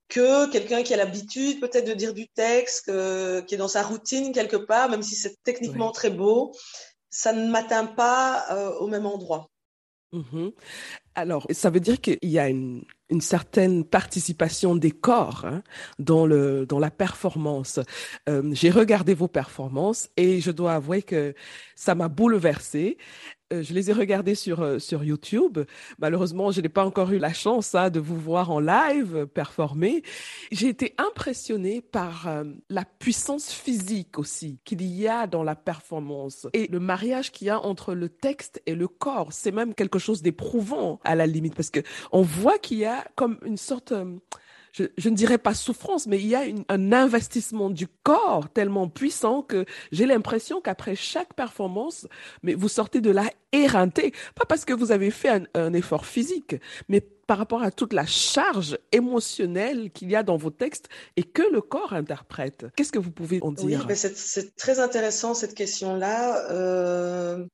que 0.08 0.50
quelqu'un 0.50 0.82
qui 0.82 0.94
a 0.94 0.96
l'habitude 0.96 1.60
peut-être 1.60 1.86
de 1.86 1.94
dire 1.94 2.14
du 2.14 2.28
texte, 2.28 2.86
qui 2.86 3.54
est 3.54 3.58
dans 3.58 3.68
sa 3.68 3.82
routine 3.82 4.32
quelque 4.32 4.56
part, 4.56 4.88
même 4.88 5.02
si 5.02 5.14
c'est 5.14 5.42
techniquement 5.42 5.92
très 5.92 6.10
beau, 6.10 6.52
ça 7.14 7.32
ne 7.32 7.48
m'atteint 7.48 7.86
pas 7.86 8.44
euh, 8.50 8.74
au 8.80 8.88
même 8.88 9.06
endroit. 9.06 9.48
Mmh 10.12 10.50
Alors, 11.14 11.46
ça 11.50 11.70
veut 11.70 11.80
dire 11.80 12.00
qu'il 12.00 12.18
y 12.22 12.38
a 12.38 12.48
une, 12.48 12.84
une 13.08 13.20
certaine 13.20 13.84
participation 13.84 14.74
des 14.76 14.90
corps 14.90 15.44
hein, 15.44 15.62
dans 15.98 16.26
le 16.26 16.66
dans 16.66 16.78
la 16.78 16.90
performance. 16.90 17.80
Euh, 18.28 18.42
j'ai 18.52 18.70
regardé 18.70 19.14
vos 19.14 19.28
performances 19.28 20.08
et 20.16 20.40
je 20.40 20.50
dois 20.50 20.74
avouer 20.74 21.02
que 21.02 21.34
ça 21.74 21.94
m'a 21.94 22.08
bouleversée. 22.08 22.98
Euh, 23.52 23.62
je 23.62 23.74
les 23.74 23.90
ai 23.90 23.92
regardés 23.92 24.34
sur 24.34 24.62
euh, 24.62 24.78
sur 24.78 25.04
YouTube. 25.04 25.58
Malheureusement, 25.98 26.50
je 26.50 26.60
n'ai 26.60 26.68
pas 26.68 26.84
encore 26.84 27.12
eu 27.12 27.18
la 27.18 27.32
chance 27.32 27.74
hein, 27.74 27.90
de 27.90 28.00
vous 28.00 28.18
voir 28.18 28.50
en 28.50 28.60
live 28.60 29.26
performer. 29.26 30.02
J'ai 30.50 30.68
été 30.68 30.94
impressionnée 30.98 31.82
par 31.82 32.44
la 32.68 32.84
puissance 32.84 33.50
physique 33.50 34.18
aussi 34.18 34.58
qu'il 34.64 34.82
y 34.82 35.08
a 35.08 35.26
dans 35.26 35.42
la 35.42 35.54
performance 35.54 36.46
et 36.52 36.68
le 36.68 36.80
mariage 36.80 37.32
qu'il 37.32 37.48
y 37.48 37.50
a 37.50 37.60
entre 37.60 37.94
le 37.94 38.08
texte 38.08 38.62
et 38.66 38.74
le 38.74 38.88
corps. 38.88 39.32
C'est 39.32 39.52
même 39.52 39.74
quelque 39.74 39.98
chose 39.98 40.22
d'éprouvant 40.22 41.00
à 41.04 41.14
la 41.14 41.26
limite 41.26 41.54
parce 41.54 41.70
que 41.70 41.80
on 42.12 42.22
voit 42.22 42.58
qu'il 42.58 42.78
y 42.78 42.84
a 42.84 43.04
comme 43.14 43.38
une 43.44 43.56
sorte, 43.56 43.92
je, 44.74 45.08
ne 45.08 45.14
dirais 45.14 45.38
pas 45.38 45.54
souffrance, 45.54 46.06
mais 46.08 46.18
il 46.18 46.26
y 46.26 46.34
a 46.34 46.42
un 46.68 46.92
investissement 46.92 47.70
du 47.70 47.86
corps 48.02 48.48
tellement 48.52 48.88
puissant 48.88 49.42
que 49.42 49.64
j'ai 49.92 50.04
l'impression 50.04 50.60
qu'après 50.60 50.96
chaque 50.96 51.34
performance, 51.34 52.08
mais 52.42 52.54
vous 52.54 52.68
sortez 52.68 53.00
de 53.00 53.10
là 53.10 53.30
éreinté, 53.52 54.12
pas 54.34 54.46
parce 54.46 54.64
que 54.64 54.72
vous 54.72 54.90
avez 54.90 55.12
fait 55.12 55.46
un, 55.54 55.72
effort 55.74 56.06
physique, 56.06 56.56
mais 56.88 57.00
par 57.00 57.38
rapport 57.38 57.62
à 57.62 57.70
toute 57.70 57.92
la 57.92 58.04
charge 58.04 58.76
émotionnelle 58.90 59.92
qu'il 59.92 60.10
y 60.10 60.16
a 60.16 60.24
dans 60.24 60.36
vos 60.36 60.50
textes 60.50 60.88
et 61.16 61.22
que 61.22 61.42
le 61.42 61.60
corps 61.60 61.92
interprète. 61.92 62.66
Qu'est-ce 62.76 62.92
que 62.92 62.98
vous 62.98 63.12
pouvez 63.12 63.38
en 63.42 63.52
dire? 63.52 63.86
Oui, 63.88 63.94
c'est 63.96 64.56
très 64.56 64.80
intéressant 64.80 65.34
cette 65.34 65.54
question-là. 65.54 66.50
Euh, 66.50 67.46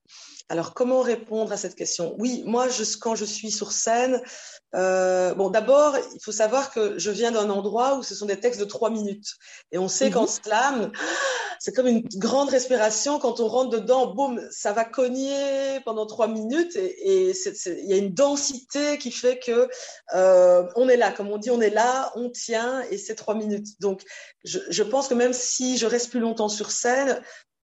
Alors, 0.49 0.75
comment 0.75 1.03
répondre 1.03 1.53
à 1.53 1.57
cette 1.57 1.77
question? 1.77 2.15
Oui, 2.19 2.43
moi, 2.47 2.69
je, 2.69 2.83
quand 2.99 3.15
je 3.15 3.27
suis 3.27 3.51
sur 3.51 3.71
scène, 3.73 4.21
euh, 4.75 5.35
bon, 5.35 5.51
d'abord, 5.51 5.97
il 6.15 6.21
faut 6.23 6.33
savoir 6.33 6.71
que 6.73 6.99
je 6.99 7.11
viens 7.11 7.33
d'un 7.33 7.51
endroit 7.51 7.97
où 7.97 8.03
ce 8.03 8.15
sont 8.15 8.27
des 8.27 8.39
textes 8.39 8.61
de 8.61 8.65
trois 8.65 8.91
minutes. 8.91 9.35
Et 9.73 9.79
on 9.79 9.89
sait 9.89 10.11
qu'en 10.11 10.23
mhm. 10.23 10.29
slam, 10.29 10.93
c'est 11.59 11.75
comme 11.75 11.89
une 11.89 12.03
grande 12.17 12.51
respiration. 12.51 13.19
Quand 13.19 13.41
on 13.41 13.49
rentre 13.49 13.71
dedans, 13.71 14.15
boum, 14.15 14.41
ça 14.51 14.73
va 14.73 14.85
cogner 14.85 15.81
pendant 15.85 16.07
trois 16.07 16.29
minutes. 16.29 16.77
Et 16.77 17.33
il 17.33 17.87
y 17.87 17.93
a 17.93 17.97
une 17.97 18.15
densité 18.15 18.99
qui 18.99 19.11
fait 19.11 19.39
que 19.39 19.69
euh, 20.15 20.65
on 20.77 20.89
est 20.89 20.97
là. 20.97 21.11
Comme 21.11 21.31
on 21.31 21.39
dit, 21.39 21.51
on 21.51 21.61
est 21.61 21.71
là, 21.71 22.13
on 22.15 22.31
tient, 22.31 22.83
et 22.91 22.99
c'est 22.99 23.17
trois 23.17 23.35
minutes. 23.35 23.81
Donc, 23.81 24.03
je, 24.45 24.61
je 24.69 24.83
pense 24.83 25.09
que 25.09 25.15
même 25.15 25.33
si 25.33 25.79
je 25.79 25.87
reste 25.87 26.11
plus 26.11 26.21
longtemps 26.21 26.49
sur 26.49 26.71
scène, 26.71 27.21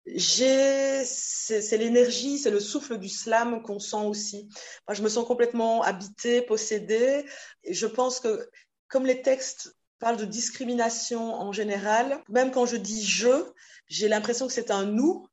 c'est 0.06 1.78
l'énergie, 1.78 2.38
c'est 2.38 2.52
le 2.52 2.60
souffle 2.60 2.98
du 2.98 3.10
slam 3.10 3.62
qu'on 3.62 3.80
sent 3.80 4.06
aussi. 4.06 4.50
Je 4.90 5.02
me 5.02 5.10
sens 5.10 5.26
complètement 5.26 5.82
habitée, 5.82 6.42
possédée. 6.42 7.26
Et 7.64 7.74
je 7.74 7.88
pense 7.88 8.20
que 8.20 8.50
comme 8.88 9.06
les 9.06 9.22
textes 9.22 9.76
parlent 10.00 10.18
de 10.18 10.26
discrimination 10.26 11.34
en 11.34 11.52
général, 11.54 12.22
même 12.30 12.52
quand 12.52 12.66
je 12.66 12.76
dis 12.76 13.06
je, 13.06 13.46
j'ai 13.88 14.08
l'impression 14.08 14.48
que 14.48 14.54
c'est 14.54 14.72
un 14.72 14.86
nous. 14.86 15.26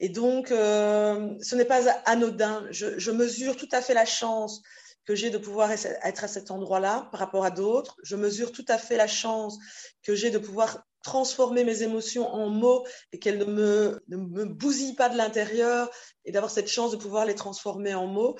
Et 0.00 0.08
donc, 0.08 0.50
euh, 0.50 1.34
ce 1.40 1.54
n'est 1.54 1.64
pas 1.64 1.88
anodin. 2.04 2.66
Je 2.70 3.10
mesure 3.10 3.56
tout 3.56 3.68
à 3.72 3.80
fait 3.80 3.94
la 3.94 4.04
chance 4.04 4.62
que 5.06 5.14
j'ai 5.14 5.30
de 5.30 5.38
pouvoir 5.38 5.70
être 5.70 6.24
à 6.24 6.28
cet 6.28 6.50
endroit-là 6.50 7.08
par 7.12 7.20
rapport 7.20 7.44
à 7.44 7.50
d'autres. 7.50 7.96
Je 8.02 8.16
mesure 8.16 8.50
tout 8.50 8.64
à 8.68 8.76
fait 8.76 8.96
la 8.96 9.06
chance 9.06 9.56
que 10.02 10.14
j'ai 10.16 10.30
de 10.30 10.38
pouvoir 10.38 10.84
transformer 11.06 11.62
mes 11.62 11.84
émotions 11.84 12.28
en 12.34 12.48
mots 12.48 12.84
et 13.12 13.20
qu'elles 13.20 13.38
ne 13.38 13.44
me, 13.44 14.02
ne 14.08 14.16
me 14.16 14.44
bousillent 14.44 14.96
pas 14.96 15.08
de 15.08 15.16
l'intérieur 15.16 15.88
et 16.24 16.32
d'avoir 16.32 16.50
cette 16.50 16.66
chance 16.66 16.90
de 16.90 16.96
pouvoir 16.96 17.24
les 17.24 17.36
transformer 17.36 17.94
en 17.94 18.08
mots. 18.08 18.36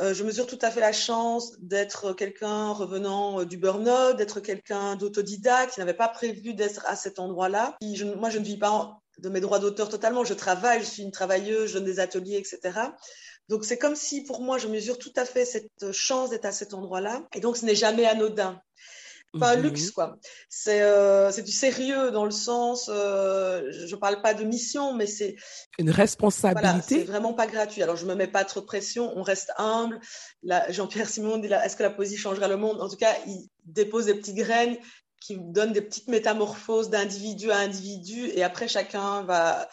Euh, 0.00 0.12
je 0.14 0.24
mesure 0.24 0.48
tout 0.48 0.58
à 0.60 0.72
fait 0.72 0.80
la 0.80 0.92
chance 0.92 1.52
d'être 1.60 2.12
quelqu'un 2.14 2.72
revenant 2.72 3.40
euh, 3.40 3.44
du 3.46 3.56
burn-out, 3.56 4.16
d'être 4.16 4.40
quelqu'un 4.40 4.96
d'autodidacte 4.96 5.74
qui 5.74 5.80
n'avait 5.80 5.94
pas 5.94 6.08
prévu 6.08 6.54
d'être 6.54 6.84
à 6.86 6.96
cet 6.96 7.20
endroit-là. 7.20 7.76
moi, 8.16 8.30
je 8.30 8.38
ne 8.40 8.44
vis 8.44 8.58
pas 8.58 8.98
de 9.18 9.28
mes 9.28 9.40
droits 9.40 9.60
d'auteur 9.60 9.88
totalement. 9.88 10.24
Je 10.24 10.34
travaille, 10.34 10.80
je 10.80 10.86
suis 10.86 11.02
une 11.04 11.12
travailleuse, 11.12 11.70
je 11.70 11.74
donne 11.74 11.84
des 11.84 12.00
ateliers, 12.00 12.36
etc. 12.36 12.80
Donc 13.48 13.64
c'est 13.64 13.78
comme 13.78 13.94
si 13.94 14.24
pour 14.24 14.40
moi, 14.40 14.58
je 14.58 14.66
mesure 14.66 14.98
tout 14.98 15.12
à 15.14 15.24
fait 15.24 15.44
cette 15.44 15.92
chance 15.92 16.30
d'être 16.30 16.46
à 16.46 16.52
cet 16.52 16.74
endroit-là. 16.74 17.28
Et 17.32 17.40
donc 17.40 17.56
ce 17.56 17.64
n'est 17.64 17.76
jamais 17.76 18.06
anodin 18.06 18.60
pas 19.38 19.56
mhm. 19.56 19.62
luxe 19.62 19.90
quoi. 19.90 20.16
C'est 20.48 20.82
euh, 20.82 21.30
du 21.30 21.52
sérieux 21.52 22.10
dans 22.10 22.24
le 22.24 22.30
sens, 22.30 22.90
euh, 22.92 23.70
je 23.70 23.96
parle 23.96 24.22
pas 24.22 24.34
de 24.34 24.44
mission, 24.44 24.94
mais 24.94 25.06
c'est 25.06 25.36
une 25.78 25.90
responsabilité. 25.90 26.68
Voilà, 26.68 26.82
c'est 26.82 27.04
vraiment 27.04 27.34
pas 27.34 27.46
gratuit. 27.46 27.82
Alors 27.82 27.96
je 27.96 28.06
me 28.06 28.14
mets 28.14 28.26
pas 28.26 28.44
trop 28.44 28.60
de 28.60 28.66
pression, 28.66 29.12
on 29.16 29.22
reste 29.22 29.52
humble. 29.58 30.00
Jean-Pierre 30.70 31.08
Simon 31.08 31.38
dit 31.38 31.48
est-ce 31.48 31.76
que 31.76 31.82
la 31.82 31.90
poésie 31.90 32.16
changera 32.16 32.48
le 32.48 32.56
monde? 32.56 32.80
En 32.80 32.88
tout 32.88 32.96
cas, 32.96 33.14
il 33.26 33.48
dépose 33.64 34.06
des 34.06 34.14
petites 34.14 34.36
graines 34.36 34.76
qui 35.20 35.36
donnent 35.38 35.72
des 35.72 35.82
petites 35.82 36.08
métamorphoses 36.08 36.90
d'individu 36.90 37.50
à 37.50 37.58
individu, 37.58 38.28
et 38.28 38.42
après 38.44 38.68
chacun 38.68 39.22
va 39.22 39.68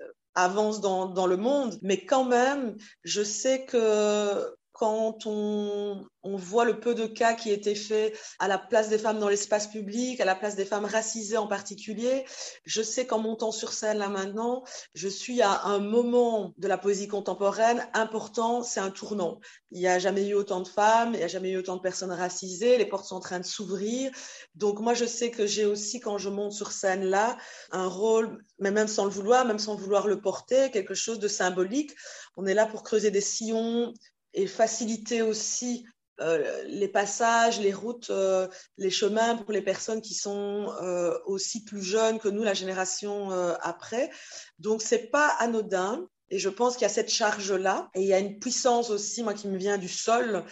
euh, 0.00 0.04
avance 0.34 0.80
dans, 0.80 1.06
dans 1.06 1.26
le 1.26 1.36
monde. 1.36 1.78
Mais 1.82 2.04
quand 2.04 2.24
même, 2.24 2.76
je 3.04 3.22
sais 3.22 3.64
que 3.66 4.56
quand 4.76 5.24
on, 5.24 6.06
voit 6.22 6.66
le 6.66 6.80
peu 6.80 6.94
de 6.94 7.06
cas 7.06 7.32
qui 7.32 7.50
étaient 7.50 7.74
faits 7.74 8.14
à 8.38 8.46
la 8.46 8.58
place 8.58 8.90
des 8.90 8.98
femmes 8.98 9.18
dans 9.18 9.28
l'espace 9.28 9.68
public, 9.68 10.20
à 10.20 10.26
la 10.26 10.34
place 10.34 10.54
des 10.54 10.66
femmes 10.66 10.84
racisées 10.84 11.38
en 11.38 11.46
particulier. 11.46 12.26
Je 12.64 12.82
sais 12.82 13.06
qu'en 13.06 13.18
montant 13.18 13.52
sur 13.52 13.72
scène 13.72 13.98
là 13.98 14.08
maintenant, 14.08 14.64
je 14.94 15.08
suis 15.08 15.40
à 15.40 15.62
un 15.62 15.78
moment 15.78 16.52
de 16.58 16.68
la 16.68 16.76
poésie 16.76 17.08
contemporaine 17.08 17.88
important, 17.94 18.62
c'est 18.62 18.80
un 18.80 18.90
tournant. 18.90 19.40
Il 19.70 19.80
n'y 19.80 19.88
a 19.88 19.98
jamais 19.98 20.28
eu 20.28 20.34
autant 20.34 20.60
de 20.60 20.68
femmes, 20.68 21.12
il 21.14 21.18
n'y 21.18 21.24
a 21.24 21.28
jamais 21.28 21.50
eu 21.50 21.56
autant 21.56 21.76
de 21.76 21.82
personnes 21.82 22.12
racisées, 22.12 22.76
les 22.76 22.86
portes 22.86 23.06
sont 23.06 23.16
en 23.16 23.20
train 23.20 23.40
de 23.40 23.46
s'ouvrir. 23.46 24.10
Donc 24.56 24.80
moi, 24.80 24.92
je 24.92 25.06
sais 25.06 25.30
que 25.30 25.46
j'ai 25.46 25.64
aussi, 25.64 26.00
quand 26.00 26.18
je 26.18 26.28
monte 26.28 26.52
sur 26.52 26.72
scène 26.72 27.04
là, 27.04 27.38
un 27.70 27.86
rôle, 27.86 28.44
mais 28.58 28.72
même 28.72 28.88
sans 28.88 29.04
le 29.04 29.10
vouloir, 29.10 29.46
même 29.46 29.58
sans 29.58 29.76
vouloir 29.76 30.06
le 30.06 30.20
porter, 30.20 30.70
quelque 30.70 30.94
chose 30.94 31.18
de 31.18 31.28
symbolique. 31.28 31.92
On 32.36 32.44
est 32.44 32.54
là 32.54 32.66
pour 32.66 32.82
creuser 32.82 33.10
des 33.10 33.22
sillons, 33.22 33.94
et 34.36 34.46
faciliter 34.46 35.22
aussi 35.22 35.84
euh, 36.20 36.62
les 36.66 36.88
passages, 36.88 37.60
les 37.60 37.72
routes, 37.72 38.10
euh, 38.10 38.48
les 38.78 38.90
chemins 38.90 39.36
pour 39.36 39.52
les 39.52 39.60
personnes 39.60 40.00
qui 40.00 40.14
sont 40.14 40.72
euh, 40.82 41.18
aussi 41.26 41.64
plus 41.64 41.82
jeunes 41.82 42.18
que 42.18 42.28
nous, 42.28 42.42
la 42.42 42.54
génération 42.54 43.30
après. 43.60 44.10
Donc 44.58 44.82
c'est 44.82 45.10
pas 45.10 45.28
anodin. 45.38 46.06
Et 46.28 46.40
je 46.40 46.48
pense 46.48 46.74
qu'il 46.74 46.82
y 46.82 46.86
a 46.86 46.88
cette 46.88 47.10
charge-là. 47.10 47.88
Et 47.94 48.02
il 48.02 48.08
y 48.08 48.12
a 48.12 48.18
une 48.18 48.38
puissance 48.38 48.90
aussi, 48.90 49.22
moi, 49.22 49.32
qui 49.32 49.46
me 49.46 49.56
vient 49.56 49.78
du 49.78 49.88
sol 49.88 50.44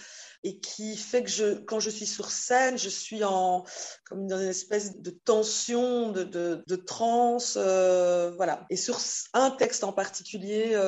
et 0.45 0.61
qui 0.61 0.97
fait 0.97 1.25
que 1.25 1.31
je, 1.31 1.55
quand 1.55 1.81
je 1.81 1.91
suis 1.91 2.07
sur 2.07 2.31
scène, 2.31 2.79
je 2.79 2.89
suis 2.89 3.25
en, 3.25 3.65
comme 4.05 4.27
dans 4.29 4.39
une 4.39 4.49
espèce 4.49 5.01
de 5.01 5.11
tension, 5.11 6.13
de, 6.13 6.23
de, 6.23 6.63
de 6.67 6.77
transe, 6.77 7.57
voilà. 7.57 8.67
Et 8.71 8.77
sur 8.77 9.01
un 9.33 9.51
texte 9.51 9.85
en 9.85 9.93
particulier, 9.93 10.79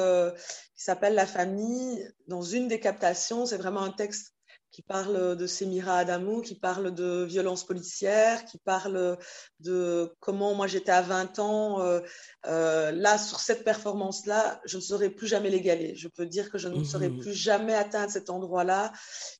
qui 0.76 0.84
s'appelle 0.84 1.14
La 1.14 1.26
famille. 1.26 2.06
Dans 2.28 2.42
une 2.42 2.68
des 2.68 2.80
captations, 2.80 3.46
c'est 3.46 3.56
vraiment 3.56 3.82
un 3.82 3.92
texte 3.92 4.35
qui 4.76 4.82
parle 4.82 5.36
de 5.36 5.46
Semira 5.46 5.96
Adamou, 5.96 6.42
qui 6.42 6.54
parle 6.54 6.94
de 6.94 7.24
violence 7.24 7.64
policière, 7.64 8.44
qui 8.44 8.58
parle 8.58 9.16
de 9.60 10.14
comment 10.20 10.54
moi 10.54 10.66
j'étais 10.66 10.92
à 10.92 11.00
20 11.00 11.38
ans. 11.38 11.80
Euh, 11.80 12.00
euh, 12.44 12.92
là, 12.92 13.16
sur 13.16 13.40
cette 13.40 13.64
performance-là, 13.64 14.60
je 14.66 14.76
ne 14.76 14.82
saurais 14.82 15.08
plus 15.08 15.28
jamais 15.28 15.48
l'égaler. 15.48 15.94
Je 15.96 16.08
peux 16.08 16.26
dire 16.26 16.50
que 16.50 16.58
je 16.58 16.68
ne 16.68 16.84
saurais 16.84 17.08
mmh. 17.08 17.20
plus 17.20 17.32
jamais 17.32 17.72
atteindre 17.72 18.12
cet 18.12 18.28
endroit-là 18.28 18.92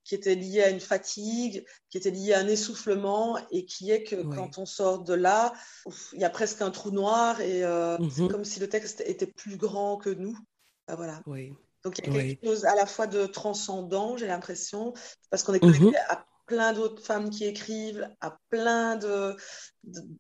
qui 0.04 0.14
était 0.14 0.36
lié 0.36 0.62
à 0.62 0.70
une 0.70 0.80
fatigue, 0.80 1.66
qui 1.90 1.98
était 1.98 2.10
lié 2.10 2.32
à 2.32 2.38
un 2.38 2.48
essoufflement 2.48 3.38
et 3.50 3.66
qui 3.66 3.90
est 3.90 4.04
que 4.04 4.22
quand 4.34 4.56
on 4.56 4.64
sort 4.64 5.04
de 5.04 5.12
là, 5.12 5.52
il 6.14 6.20
y 6.20 6.24
a 6.24 6.30
presque 6.30 6.62
un 6.62 6.70
trou 6.70 6.92
noir 6.92 7.42
et 7.42 7.62
euh, 7.62 7.98
c'est 8.08 8.22
mmh 8.22 8.28
comme 8.28 8.46
si 8.46 8.58
le 8.58 8.70
texte 8.70 9.02
était 9.04 9.26
plus 9.26 9.58
grand 9.58 9.98
que 9.98 10.08
nous. 10.08 10.38
Bah, 10.88 10.94
voilà. 10.94 11.20
Oui. 11.26 11.52
Donc 11.86 11.98
il 11.98 12.12
y 12.12 12.18
a 12.18 12.20
quelque 12.20 12.44
chose 12.44 12.64
à 12.64 12.74
la 12.74 12.84
fois 12.84 13.06
de 13.06 13.26
transcendant, 13.26 14.16
j'ai 14.16 14.26
l'impression, 14.26 14.92
parce 15.30 15.44
qu'on 15.44 15.54
est 15.54 15.60
connecté 15.60 15.86
mhm. 15.86 15.94
à 16.08 16.26
plein 16.46 16.72
d'autres 16.72 17.00
femmes 17.00 17.30
qui 17.30 17.44
écrivent, 17.44 18.10
à 18.20 18.36
plein 18.50 18.96
de 18.96 19.36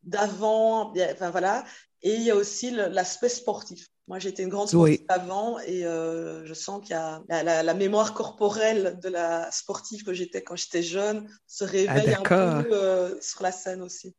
d'avant, 0.04 0.92
enfin 1.12 1.30
voilà. 1.30 1.64
Et 2.02 2.14
il 2.14 2.22
y 2.22 2.30
a 2.30 2.36
aussi 2.36 2.70
l'aspect 2.70 3.28
sportif. 3.28 3.88
Moi, 4.06 4.20
j'étais 4.20 4.44
une 4.44 4.48
grande 4.48 4.68
sportive 4.68 5.04
avant 5.08 5.58
et 5.58 5.84
euh, 5.84 6.46
je 6.46 6.54
sens 6.54 6.80
qu'il 6.82 6.94
y 6.94 6.94
a 6.94 7.20
la, 7.28 7.74
mémoire 7.74 8.14
corporelle 8.14 9.00
de 9.02 9.08
la 9.08 9.50
sportive 9.50 10.04
que 10.04 10.12
j'étais 10.12 10.44
quand 10.44 10.54
j'étais 10.54 10.84
jeune 10.84 11.28
se 11.48 11.64
ah, 11.64 11.66
réveille 11.66 12.14
un 12.14 12.22
peu 12.22 12.72
euh, 12.72 13.20
sur 13.20 13.42
la 13.42 13.50
scène 13.50 13.82
aussi. 13.82 14.14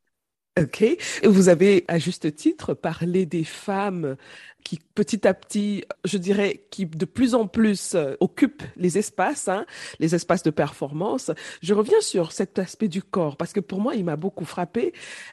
Ok. 0.62 0.84
Vous 1.24 1.48
avez 1.48 1.84
à 1.88 1.98
juste 1.98 2.34
titre 2.34 2.74
parlé 2.74 3.26
des 3.26 3.44
femmes 3.44 4.16
qui 4.64 4.80
petit 4.94 5.26
à 5.26 5.34
petit, 5.34 5.84
je 6.04 6.18
dirais, 6.18 6.64
qui 6.70 6.86
de 6.86 7.04
plus 7.04 7.34
en 7.34 7.46
plus 7.46 7.94
euh, 7.94 8.14
occupent 8.20 8.64
les 8.76 8.98
espaces, 8.98 9.48
hein, 9.48 9.64
les 9.98 10.14
espaces 10.14 10.42
de 10.42 10.50
performance. 10.50 11.30
Je 11.62 11.74
reviens 11.74 12.00
sur 12.00 12.32
cet 12.32 12.58
aspect 12.58 12.88
du 12.88 13.02
corps 13.02 13.36
parce 13.36 13.52
que 13.52 13.60
pour 13.60 13.80
moi, 13.80 13.94
il 13.94 14.04
m'a 14.04 14.16
beaucoup 14.16 14.44
frappé. 14.44 14.92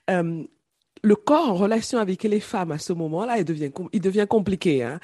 Euh, 0.10 0.44
le 1.03 1.15
corps 1.15 1.50
en 1.50 1.55
relation 1.55 2.00
avec 2.00 2.24
les 2.24 2.39
femmes 2.39 2.72
à 2.72 2.79
ce 2.79 2.94
moment-là, 2.94 3.38
il 3.38 3.46
devient, 3.46 3.72
il 3.94 4.01
devient 4.01 4.25
compliqué. 4.27 4.84
Hein. 4.84 5.00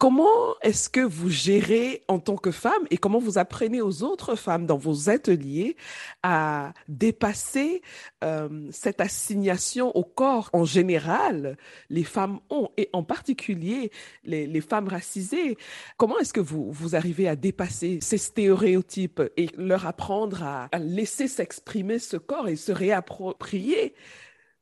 Comment 0.00 0.58
est-ce 0.62 0.88
que 0.88 1.02
vous 1.02 1.28
gérez 1.28 2.02
en 2.08 2.20
tant 2.20 2.38
que 2.38 2.50
femme 2.50 2.86
et 2.88 2.96
comment 2.96 3.18
vous 3.18 3.36
apprenez 3.36 3.82
aux 3.82 4.02
autres 4.02 4.34
femmes 4.34 4.64
dans 4.64 4.78
vos 4.78 5.10
ateliers 5.10 5.76
à 6.22 6.72
dépasser 6.88 7.82
euh, 8.24 8.66
cette 8.72 9.02
assignation 9.02 9.94
au 9.94 10.02
corps? 10.04 10.48
En 10.54 10.64
général 10.64 11.58
les 11.90 12.04
femmes 12.04 12.40
ont 12.48 12.70
et 12.78 12.88
en 12.94 13.02
particulier 13.02 13.92
les, 14.24 14.46
les 14.46 14.60
femmes 14.62 14.88
racisées 14.88 15.58
Comment 15.98 16.18
est-ce 16.18 16.32
que 16.32 16.40
vous, 16.40 16.72
vous 16.72 16.96
arrivez 16.96 17.28
à 17.28 17.36
dépasser 17.36 17.98
ces 18.00 18.16
stéréotypes 18.16 19.20
et 19.36 19.50
leur 19.58 19.86
apprendre 19.86 20.42
à, 20.42 20.70
à 20.72 20.78
laisser 20.78 21.28
s'exprimer 21.28 21.98
ce 21.98 22.16
corps 22.16 22.48
et 22.48 22.56
se 22.56 22.72
réapproprier 22.72 23.94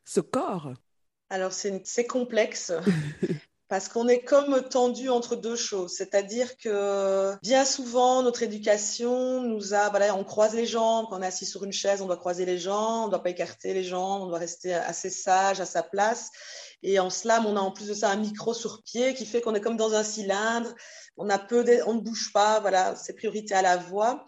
ce 0.05 0.19
corps? 0.19 0.73
Alors 1.31 1.53
c'est 1.53 2.07
complexe 2.09 2.73
parce 3.69 3.89
qu'on 3.89 4.09
est 4.09 4.23
comme 4.23 4.63
tendu 4.63 5.11
entre 5.11 5.37
deux 5.37 5.57
choses. 5.57 5.93
C'est-à-dire 5.93 6.57
que 6.57 7.35
bien 7.43 7.65
souvent, 7.65 8.23
notre 8.23 8.43
éducation 8.43 9.43
nous 9.43 9.75
a, 9.75 9.91
voilà, 9.91 10.15
on 10.15 10.25
croise 10.25 10.55
les 10.55 10.67
jambes, 10.67 11.07
quand 11.11 11.19
on 11.19 11.23
est 11.23 11.27
assis 11.27 11.47
sur 11.47 11.65
une 11.65 11.73
chaise, 11.73 12.01
on 12.01 12.07
doit 12.07 12.17
croiser 12.17 12.47
les 12.47 12.59
jambes, 12.59 13.03
on 13.03 13.07
ne 13.07 13.11
doit 13.11 13.23
pas 13.23 13.31
écarter 13.31 13.75
les 13.75 13.85
jambes, 13.85 14.23
on 14.23 14.27
doit 14.27 14.39
rester 14.39 14.73
assez 14.73 15.11
sage 15.11 15.61
à 15.61 15.67
sa 15.67 15.83
place. 15.83 16.31
Et 16.83 16.99
en 16.99 17.11
slam, 17.11 17.45
on 17.45 17.57
a 17.57 17.61
en 17.61 17.71
plus 17.71 17.89
de 17.89 17.95
ça 17.95 18.11
un 18.11 18.17
micro 18.17 18.55
sur 18.55 18.83
pied 18.83 19.13
qui 19.15 19.27
fait 19.27 19.41
qu'on 19.41 19.55
est 19.55 19.61
comme 19.61 19.77
dans 19.77 19.95
un 19.95 20.05
cylindre. 20.05 20.75
On 21.17 21.29
a 21.29 21.39
peu, 21.39 21.65
on 21.87 21.95
ne 21.95 22.01
bouge 22.01 22.33
pas. 22.33 22.61
Voilà, 22.61 22.95
c'est 22.97 23.15
priorité 23.15 23.55
à 23.55 23.63
la 23.63 23.77
voix. 23.77 24.25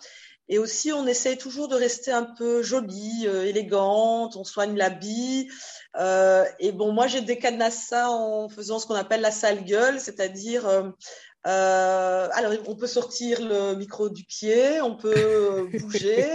Et 0.51 0.59
aussi, 0.59 0.93
on 0.93 1.07
essaye 1.07 1.39
toujours 1.39 1.69
de 1.69 1.77
rester 1.77 2.11
un 2.11 2.25
peu 2.25 2.63
jolie, 2.63 3.27
euh, 3.27 3.47
élégante, 3.47 4.37
on 4.37 4.45
soigne 4.45 4.77
l'habit. 4.77 5.49
Euh, 5.97 6.45
et 6.59 6.73
bon, 6.73 6.93
moi, 6.93 7.07
j'ai 7.07 7.23
décadenassé 7.23 7.87
ça 7.89 8.11
en 8.11 8.49
faisant 8.49 8.79
ce 8.79 8.87
qu'on 8.87 8.97
appelle 8.97 9.23
la 9.23 9.31
sale 9.31 9.65
gueule, 9.65 10.01
c'est-à-dire 10.01 10.67
euh, 10.67 12.29
alors, 12.33 12.53
on 12.67 12.77
peut 12.77 12.87
sortir 12.87 13.41
le 13.41 13.75
micro 13.75 14.11
du 14.11 14.25
pied, 14.25 14.83
on 14.83 14.97
peut 14.97 15.69
bouger, 15.81 16.27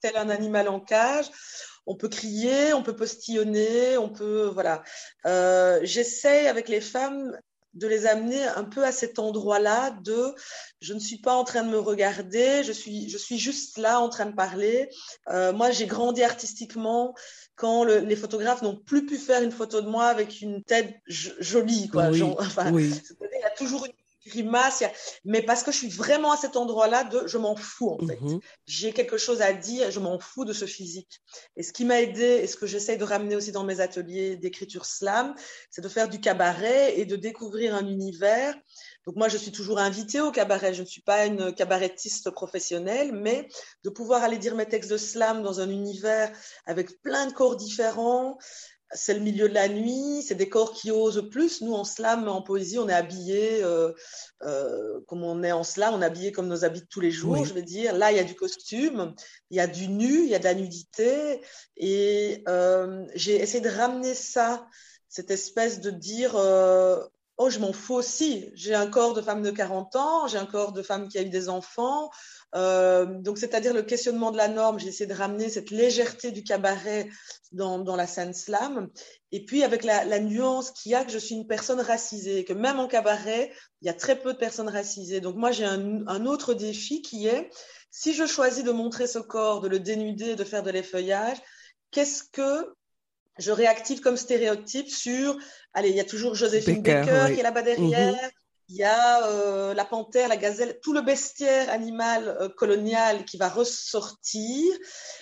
tel 0.00 0.16
un 0.16 0.30
animal 0.30 0.68
en 0.68 0.80
cage 0.80 1.26
on 1.86 1.96
peut 1.96 2.08
crier, 2.08 2.72
on 2.74 2.82
peut 2.82 2.94
postillonner, 2.94 3.98
on 3.98 4.08
peut 4.08 4.50
voilà. 4.52 4.82
Euh, 5.26 5.80
J'essaie 5.82 6.48
avec 6.48 6.68
les 6.68 6.80
femmes 6.80 7.36
de 7.74 7.86
les 7.86 8.06
amener 8.06 8.44
un 8.44 8.64
peu 8.64 8.84
à 8.84 8.92
cet 8.92 9.18
endroit-là 9.18 9.90
de 10.02 10.34
je 10.80 10.94
ne 10.94 10.98
suis 10.98 11.18
pas 11.18 11.34
en 11.34 11.44
train 11.44 11.62
de 11.62 11.70
me 11.70 11.78
regarder, 11.78 12.62
je 12.64 12.72
suis, 12.72 13.08
je 13.08 13.18
suis 13.18 13.38
juste 13.38 13.78
là 13.78 14.00
en 14.00 14.08
train 14.08 14.26
de 14.26 14.34
parler. 14.34 14.90
Euh, 15.28 15.52
moi, 15.52 15.70
j'ai 15.70 15.86
grandi 15.86 16.22
artistiquement 16.22 17.14
quand 17.54 17.84
les 17.84 18.16
photographes 18.16 18.62
n'ont 18.62 18.76
plus 18.76 19.06
pu 19.06 19.16
faire 19.16 19.42
une 19.42 19.52
photo 19.52 19.80
de 19.80 19.88
moi 19.88 20.06
avec 20.06 20.40
une 20.40 20.62
tête 20.64 20.96
jolie. 21.06 21.88
Quoi. 21.88 22.08
Oui, 22.08 22.22
enfin, 22.38 22.72
Il 22.72 23.40
y 23.40 23.44
a 23.44 23.50
toujours 23.50 23.86
une 23.86 23.92
grimace, 24.26 24.84
mais 25.24 25.42
parce 25.42 25.62
que 25.62 25.72
je 25.72 25.78
suis 25.78 25.88
vraiment 25.88 26.32
à 26.32 26.36
cet 26.36 26.56
endroit-là 26.56 27.04
de 27.04 27.26
je 27.26 27.38
m'en 27.38 27.56
fous 27.56 27.90
en 27.90 28.06
fait. 28.06 28.20
Mhm. 28.20 28.40
J'ai 28.66 28.92
quelque 28.92 29.16
chose 29.16 29.42
à 29.42 29.52
dire, 29.52 29.90
je 29.90 30.00
m'en 30.00 30.18
fous 30.18 30.44
de 30.44 30.52
ce 30.52 30.64
physique. 30.64 31.20
Et 31.56 31.62
ce 31.62 31.72
qui 31.72 31.84
m'a 31.84 32.00
aidé 32.00 32.40
et 32.42 32.46
ce 32.46 32.56
que 32.56 32.66
j'essaye 32.66 32.98
de 32.98 33.04
ramener 33.04 33.36
aussi 33.36 33.52
dans 33.52 33.64
mes 33.64 33.80
ateliers 33.80 34.36
d'écriture 34.36 34.86
slam, 34.86 35.34
c'est 35.70 35.82
de 35.82 35.88
faire 35.88 36.08
du 36.08 36.20
cabaret 36.20 36.98
et 36.98 37.04
de 37.04 37.16
découvrir 37.16 37.74
un 37.74 37.86
univers. 37.86 38.54
Donc 39.06 39.16
moi, 39.16 39.28
je 39.28 39.36
suis 39.36 39.52
toujours 39.52 39.78
invitée 39.78 40.20
au 40.20 40.30
cabaret. 40.30 40.74
Je 40.74 40.82
ne 40.82 40.86
suis 40.86 41.02
pas 41.02 41.26
une 41.26 41.52
cabarettiste 41.54 42.30
professionnelle, 42.30 43.12
mais 43.12 43.48
de 43.84 43.90
pouvoir 43.90 44.22
aller 44.22 44.38
dire 44.38 44.54
mes 44.54 44.66
textes 44.66 44.90
de 44.90 44.96
slam 44.96 45.42
dans 45.42 45.60
un 45.60 45.70
univers 45.70 46.32
avec 46.66 47.00
plein 47.02 47.26
de 47.26 47.32
corps 47.32 47.56
différents, 47.56 48.38
c'est 48.94 49.14
le 49.14 49.20
milieu 49.20 49.48
de 49.48 49.54
la 49.54 49.68
nuit, 49.68 50.22
c'est 50.22 50.34
des 50.34 50.48
corps 50.48 50.72
qui 50.72 50.90
osent 50.90 51.28
plus. 51.30 51.62
Nous, 51.62 51.72
en 51.72 51.84
slam, 51.84 52.28
en 52.28 52.42
poésie, 52.42 52.78
on 52.78 52.88
est 52.88 52.94
habillé 52.94 53.62
euh, 53.62 53.92
euh, 54.42 55.00
comme 55.06 55.22
on 55.24 55.42
est 55.42 55.52
en 55.52 55.64
slam, 55.64 55.94
on 55.94 56.02
est 56.02 56.06
habillé 56.06 56.32
comme 56.32 56.48
nos 56.48 56.64
habits 56.64 56.82
de 56.82 56.86
tous 56.86 57.00
les 57.00 57.10
jours, 57.10 57.44
je 57.44 57.54
veux 57.54 57.62
dire. 57.62 57.94
Là, 57.94 58.12
il 58.12 58.16
y 58.16 58.20
a 58.20 58.24
du 58.24 58.34
costume, 58.34 59.14
il 59.50 59.56
y 59.56 59.60
a 59.60 59.66
du 59.66 59.88
nu, 59.88 60.24
il 60.24 60.28
y 60.28 60.34
a 60.34 60.38
de 60.38 60.44
la 60.44 60.54
nudité. 60.54 61.40
Et 61.76 62.42
euh, 62.48 63.04
j'ai 63.14 63.36
essayé 63.36 63.60
de 63.60 63.70
ramener 63.70 64.14
ça, 64.14 64.66
cette 65.08 65.30
espèce 65.30 65.80
de 65.80 65.90
dire 65.90 66.36
Oh, 67.38 67.48
je 67.50 67.58
m'en 67.58 67.72
fous 67.72 67.94
aussi. 67.94 68.50
J'ai 68.54 68.74
un 68.74 68.86
corps 68.86 69.14
de 69.14 69.22
femme 69.22 69.42
de 69.42 69.50
40 69.50 69.96
ans, 69.96 70.26
j'ai 70.28 70.38
un 70.38 70.46
corps 70.46 70.72
de 70.72 70.82
femme 70.82 71.08
qui 71.08 71.18
a 71.18 71.22
eu 71.22 71.30
des 71.30 71.48
enfants. 71.48 72.10
Euh, 72.54 73.06
donc, 73.06 73.38
c'est-à-dire 73.38 73.72
le 73.72 73.82
questionnement 73.82 74.30
de 74.30 74.36
la 74.36 74.48
norme. 74.48 74.78
J'ai 74.78 74.88
essayé 74.88 75.06
de 75.06 75.14
ramener 75.14 75.48
cette 75.48 75.70
légèreté 75.70 76.30
du 76.30 76.42
cabaret 76.42 77.08
dans, 77.52 77.78
dans 77.78 77.96
la 77.96 78.06
scène 78.06 78.34
slam. 78.34 78.88
Et 79.30 79.44
puis, 79.44 79.62
avec 79.62 79.84
la, 79.84 80.04
la 80.04 80.20
nuance 80.20 80.70
qu'il 80.70 80.92
y 80.92 80.94
a 80.94 81.04
que 81.04 81.10
je 81.10 81.18
suis 81.18 81.34
une 81.34 81.46
personne 81.46 81.80
racisée, 81.80 82.44
que 82.44 82.52
même 82.52 82.78
en 82.78 82.88
cabaret, 82.88 83.52
il 83.80 83.86
y 83.86 83.90
a 83.90 83.94
très 83.94 84.18
peu 84.18 84.34
de 84.34 84.38
personnes 84.38 84.68
racisées. 84.68 85.20
Donc, 85.20 85.36
moi, 85.36 85.50
j'ai 85.50 85.64
un, 85.64 86.06
un 86.06 86.26
autre 86.26 86.54
défi 86.54 87.00
qui 87.02 87.26
est, 87.26 87.48
si 87.90 88.14
je 88.14 88.26
choisis 88.26 88.64
de 88.64 88.72
montrer 88.72 89.06
ce 89.06 89.18
corps, 89.18 89.60
de 89.60 89.68
le 89.68 89.78
dénuder, 89.78 90.36
de 90.36 90.44
faire 90.44 90.62
de 90.62 90.70
l'effeuillage, 90.70 91.38
qu'est-ce 91.90 92.24
que 92.24 92.74
je 93.38 93.50
réactive 93.50 94.00
comme 94.00 94.16
stéréotype 94.16 94.90
sur, 94.90 95.38
allez, 95.72 95.90
il 95.90 95.96
y 95.96 96.00
a 96.00 96.04
toujours 96.04 96.34
Joséphine 96.34 96.82
Baker, 96.82 97.32
qui 97.32 97.40
est 97.40 97.42
là-bas 97.42 97.62
derrière, 97.62 98.12
mhm. 98.12 98.30
Il 98.72 98.78
y 98.78 98.84
a 98.84 99.26
euh, 99.26 99.74
la 99.74 99.84
panthère, 99.84 100.28
la 100.28 100.38
gazelle, 100.38 100.78
tout 100.82 100.94
le 100.94 101.02
bestiaire 101.02 101.68
animal 101.68 102.34
euh, 102.40 102.48
colonial 102.48 103.26
qui 103.26 103.36
va 103.36 103.50
ressortir. 103.50 104.72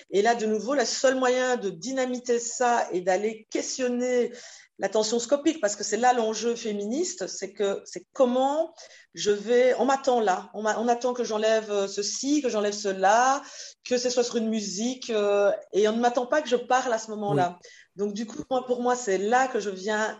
Et 0.09 0.21
là, 0.21 0.35
de 0.35 0.45
nouveau, 0.45 0.73
le 0.73 0.85
seul 0.85 1.15
moyen 1.15 1.57
de 1.57 1.69
dynamiter 1.69 2.39
ça 2.39 2.87
et 2.93 3.01
d'aller 3.01 3.47
questionner 3.49 4.31
l'attention 4.79 5.19
scopique, 5.19 5.59
parce 5.59 5.75
que 5.75 5.83
c'est 5.83 5.97
là 5.97 6.13
l'enjeu 6.13 6.55
féministe, 6.55 7.27
c'est 7.27 7.51
que 7.51 7.81
c'est 7.83 8.05
comment 8.13 8.73
je 9.15 9.31
vais, 9.31 9.75
on 9.79 9.85
m'attend 9.85 10.21
là, 10.21 10.49
on, 10.53 10.65
on, 10.65 10.87
attend 10.87 11.13
que 11.13 11.25
j'enlève 11.25 11.69
euh, 11.69 11.87
ceci, 11.89 12.41
que 12.41 12.47
j'enlève 12.47 12.73
cela, 12.73 13.41
que 13.83 13.97
ce 13.97 14.09
soit 14.09 14.23
sur 14.23 14.37
une 14.37 14.49
musique, 14.49 15.09
et 15.09 15.87
on 15.89 15.97
ne 15.97 15.99
m'attend 15.99 16.25
pas 16.25 16.41
que 16.41 16.47
je 16.47 16.55
parle 16.55 16.93
à 16.93 16.99
ce 16.99 17.11
moment-là. 17.11 17.59
Donc, 17.97 18.13
du 18.13 18.25
coup, 18.25 18.43
moi, 18.49 18.65
pour 18.65 18.81
moi, 18.81 18.95
c'est 18.95 19.17
là 19.17 19.49
que 19.49 19.59
je 19.59 19.69
viens 19.69 20.17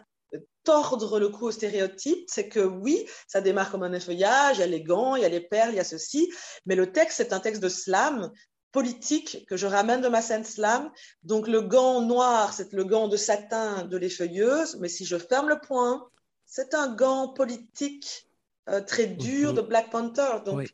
tordre 0.63 1.19
le 1.19 1.29
cou 1.29 1.47
au 1.47 1.51
stéréotype, 1.51 2.25
c'est 2.27 2.49
que 2.49 2.59
oui, 2.59 3.05
ça 3.27 3.41
démarre 3.41 3.71
comme 3.71 3.83
un 3.83 3.93
effeuillage, 3.93 4.57
il 4.57 4.61
y 4.61 4.63
a 4.63 4.67
les 4.67 4.83
gants, 4.83 5.15
il 5.15 5.23
y 5.23 5.25
a 5.25 5.29
les 5.29 5.41
perles, 5.41 5.71
il 5.73 5.77
y 5.77 5.79
a 5.79 5.83
ceci, 5.83 6.31
mais 6.65 6.75
le 6.75 6.91
texte, 6.91 7.17
c'est 7.17 7.33
un 7.33 7.39
texte 7.39 7.61
de 7.61 7.69
slam 7.69 8.31
politique 8.71 9.45
que 9.47 9.57
je 9.57 9.67
ramène 9.67 10.01
de 10.01 10.07
ma 10.07 10.21
scène 10.21 10.45
slam. 10.45 10.89
Donc 11.23 11.47
le 11.47 11.61
gant 11.61 12.01
noir, 12.01 12.53
c'est 12.53 12.71
le 12.73 12.83
gant 12.83 13.07
de 13.07 13.17
satin 13.17 13.83
de 13.85 13.97
l'effeuilleuse, 13.97 14.77
mais 14.79 14.87
si 14.87 15.05
je 15.05 15.17
ferme 15.17 15.49
le 15.49 15.59
point, 15.59 16.07
c'est 16.45 16.73
un 16.73 16.93
gant 16.93 17.29
politique 17.29 18.27
euh, 18.69 18.81
très 18.81 19.07
dur 19.07 19.49
mhm. 19.49 19.55
de 19.55 19.61
Black 19.61 19.89
Panther. 19.89 20.39
Donc, 20.45 20.69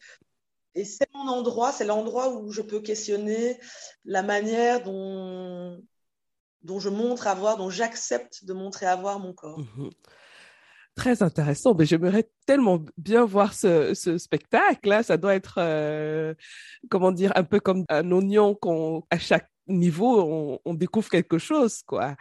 Et 0.75 0.85
c'est 0.85 1.07
mon 1.13 1.27
endroit, 1.27 1.71
c'est 1.71 1.85
l'endroit 1.85 2.29
où 2.29 2.51
je 2.51 2.61
peux 2.61 2.81
questionner 2.81 3.59
la 4.05 4.21
manière 4.21 4.83
dont 4.83 5.81
dont 6.63 6.79
je 6.79 6.89
montre 6.89 7.27
avoir, 7.27 7.57
dont 7.57 7.69
j'accepte 7.69 8.45
de 8.45 8.53
montrer 8.53 8.85
avoir 8.85 9.19
mon 9.19 9.33
corps. 9.33 9.59
Mhm. 9.59 9.89
Très 10.95 11.21
intéressant, 11.21 11.75
mais 11.75 11.85
j'aimerais 11.85 12.27
tellement 12.47 12.83
bien 12.97 13.23
voir 13.23 13.53
ce, 13.53 13.93
spectacle. 14.17 14.89
Là, 14.89 15.03
ça 15.03 15.17
doit 15.17 15.35
être, 15.35 15.59
euh, 15.59 16.33
comment 16.89 17.11
dire, 17.11 17.31
un 17.35 17.43
peu 17.43 17.59
comme 17.59 17.85
un 17.89 18.11
oignon 18.11 18.55
qu'on 18.55 19.03
à 19.11 19.19
chaque 19.19 19.47
niveau, 19.67 20.59
on, 20.65 20.73
découvre 20.73 21.09
quelque 21.09 21.37
chose, 21.37 21.81
quoi. 21.83 22.15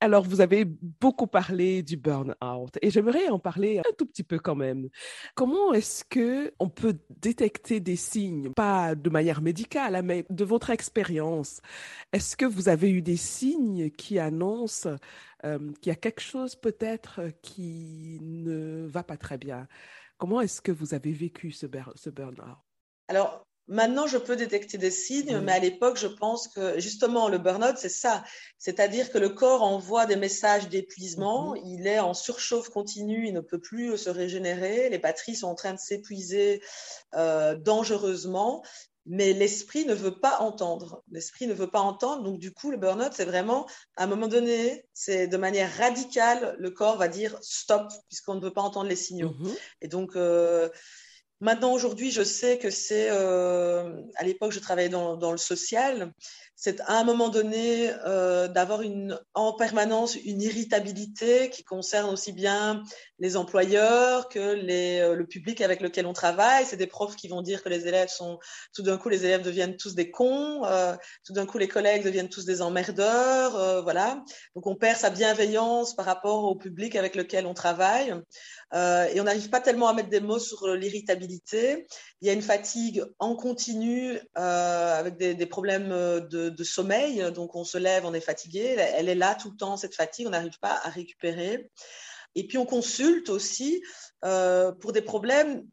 Alors, 0.00 0.24
vous 0.24 0.40
avez 0.40 0.64
beaucoup 0.64 1.26
parlé 1.26 1.82
du 1.82 1.96
burn-out 1.96 2.78
et 2.82 2.90
j'aimerais 2.90 3.28
en 3.28 3.38
parler 3.38 3.78
un 3.78 3.92
tout 3.96 4.06
petit 4.06 4.22
peu 4.22 4.38
quand 4.38 4.54
même. 4.54 4.88
Comment 5.34 5.72
est-ce 5.72 6.04
que 6.04 6.52
on 6.58 6.68
peut 6.68 6.98
détecter 7.10 7.80
des 7.80 7.96
signes, 7.96 8.52
pas 8.52 8.94
de 8.94 9.10
manière 9.10 9.42
médicale, 9.42 9.96
hein, 9.96 10.02
mais 10.02 10.24
de 10.30 10.44
votre 10.44 10.70
expérience? 10.70 11.60
Est-ce 12.12 12.36
que 12.36 12.46
vous 12.46 12.68
avez 12.68 12.90
eu 12.90 13.02
des 13.02 13.16
signes 13.16 13.90
qui 13.90 14.18
annoncent 14.18 14.88
euh, 15.44 15.72
qu'il 15.80 15.90
y 15.90 15.92
a 15.92 15.96
quelque 15.96 16.22
chose 16.22 16.56
peut-être 16.56 17.20
qui 17.42 18.18
ne 18.22 18.86
va 18.86 19.02
pas 19.02 19.16
très 19.16 19.38
bien? 19.38 19.68
Comment 20.16 20.40
est-ce 20.40 20.60
que 20.60 20.72
vous 20.72 20.94
avez 20.94 21.12
vécu 21.12 21.52
ce, 21.52 21.66
ce 21.94 22.10
burn-out? 22.10 22.58
Alors, 23.08 23.47
Maintenant, 23.68 24.06
je 24.06 24.16
peux 24.16 24.34
détecter 24.34 24.78
des 24.78 24.90
signes, 24.90 25.40
mais 25.40 25.52
à 25.52 25.58
l'époque, 25.58 25.98
je 25.98 26.06
pense 26.06 26.48
que 26.48 26.80
justement, 26.80 27.28
le 27.28 27.36
burn-out, 27.36 27.76
c'est 27.76 27.90
ça. 27.90 28.24
C'est-à-dire 28.56 29.10
que 29.10 29.18
le 29.18 29.28
corps 29.28 29.62
envoie 29.62 30.06
des 30.06 30.16
messages 30.16 30.70
d'épuisement, 30.70 31.50
mhm. 31.50 31.60
il 31.66 31.86
est 31.86 31.98
en 31.98 32.14
surchauffe 32.14 32.70
continue, 32.70 33.28
il 33.28 33.34
ne 33.34 33.40
peut 33.40 33.60
plus 33.60 33.98
se 33.98 34.08
régénérer, 34.08 34.88
les 34.88 34.98
batteries 34.98 35.36
sont 35.36 35.48
en 35.48 35.54
train 35.54 35.74
de 35.74 35.78
s'épuiser 35.78 36.62
euh, 37.14 37.56
dangereusement, 37.56 38.64
mais 39.04 39.34
l'esprit 39.34 39.84
ne 39.84 39.94
veut 39.94 40.18
pas 40.18 40.38
entendre. 40.40 41.02
L'esprit 41.10 41.46
ne 41.46 41.54
veut 41.54 41.70
pas 41.70 41.80
entendre, 41.80 42.22
donc 42.22 42.38
du 42.38 42.52
coup, 42.52 42.70
le 42.70 42.78
burn-out, 42.78 43.12
c'est 43.14 43.26
vraiment, 43.26 43.66
à 43.96 44.04
un 44.04 44.06
moment 44.06 44.28
donné, 44.28 44.86
c'est 44.94 45.28
de 45.28 45.36
manière 45.36 45.70
radicale, 45.76 46.56
le 46.58 46.70
corps 46.70 46.96
va 46.96 47.08
dire 47.08 47.36
stop, 47.42 47.90
puisqu'on 48.08 48.36
ne 48.36 48.40
veut 48.40 48.52
pas 48.52 48.62
entendre 48.62 48.88
les 48.88 48.96
signaux. 48.96 49.34
Mhm. 49.38 49.54
Et 49.82 49.88
donc, 49.88 50.16
euh, 50.16 50.70
Maintenant, 51.40 51.72
aujourd'hui, 51.72 52.10
je 52.10 52.22
sais 52.22 52.58
que 52.58 52.70
c'est, 52.70 53.08
euh, 53.10 54.02
à 54.16 54.24
l'époque, 54.24 54.50
je 54.50 54.58
travaillais 54.58 54.88
dans, 54.88 55.16
dans, 55.16 55.30
le 55.30 55.38
social, 55.38 56.12
c'est 56.60 56.80
à 56.80 56.98
un 56.98 57.04
moment 57.04 57.28
donné 57.28 57.92
euh, 58.04 58.48
d'avoir 58.48 58.80
en 59.34 59.52
permanence 59.52 60.16
une 60.16 60.42
irritabilité 60.42 61.50
qui 61.50 61.62
concerne 61.62 62.10
aussi 62.10 62.32
bien 62.32 62.82
les 63.20 63.36
employeurs 63.36 64.28
que 64.28 64.40
euh, 64.40 65.14
le 65.14 65.26
public 65.26 65.60
avec 65.60 65.80
lequel 65.80 66.04
on 66.04 66.12
travaille. 66.12 66.64
C'est 66.66 66.76
des 66.76 66.88
profs 66.88 67.14
qui 67.14 67.28
vont 67.28 67.42
dire 67.42 67.62
que 67.62 67.68
les 67.68 67.86
élèves 67.86 68.08
sont, 68.08 68.40
tout 68.74 68.82
d'un 68.82 68.98
coup, 68.98 69.08
les 69.08 69.24
élèves 69.24 69.42
deviennent 69.42 69.76
tous 69.76 69.94
des 69.94 70.10
cons, 70.10 70.64
euh, 70.64 70.96
tout 71.24 71.32
d'un 71.32 71.46
coup, 71.46 71.58
les 71.58 71.68
collègues 71.68 72.02
deviennent 72.02 72.28
tous 72.28 72.44
des 72.44 72.60
emmerdeurs, 72.60 73.84
voilà. 73.84 74.24
Donc, 74.56 74.66
on 74.66 74.74
perd 74.74 74.98
sa 74.98 75.10
bienveillance 75.10 75.94
par 75.94 76.06
rapport 76.06 76.42
au 76.42 76.56
public 76.56 76.96
avec 76.96 77.14
lequel 77.14 77.46
on 77.46 77.54
travaille. 77.54 78.12
Et 78.74 79.20
on 79.20 79.24
n'arrive 79.24 79.48
pas 79.48 79.60
tellement 79.60 79.88
à 79.88 79.94
mettre 79.94 80.10
des 80.10 80.20
mots 80.20 80.38
sur 80.38 80.66
l'irritabilité. 80.74 81.86
Il 82.20 82.26
y 82.26 82.30
a 82.30 82.34
une 82.34 82.42
fatigue 82.42 83.02
en 83.18 83.34
continu 83.34 84.18
avec 84.34 85.16
des 85.16 85.46
problèmes 85.46 85.88
de 85.88 86.47
de, 86.50 86.64
sommeil. 86.64 87.30
Donc, 87.32 87.54
on 87.54 87.64
se 87.64 87.78
lève, 87.78 88.04
on 88.04 88.14
est 88.14 88.20
fatigué. 88.20 88.76
Elle 88.78 89.08
est 89.08 89.14
là 89.14 89.34
tout 89.34 89.50
le 89.50 89.56
temps, 89.56 89.76
cette 89.76 89.94
fatigue. 89.94 90.26
On 90.26 90.30
n'arrive 90.30 90.58
pas 90.60 90.80
à 90.82 90.88
récupérer. 90.88 91.70
Et 92.34 92.46
puis, 92.46 92.58
on 92.58 92.66
consulte 92.66 93.28
aussi 93.28 93.82
euh, 94.24 94.72
pour 94.72 94.92
des 94.92 95.02
problèmes 95.02 95.66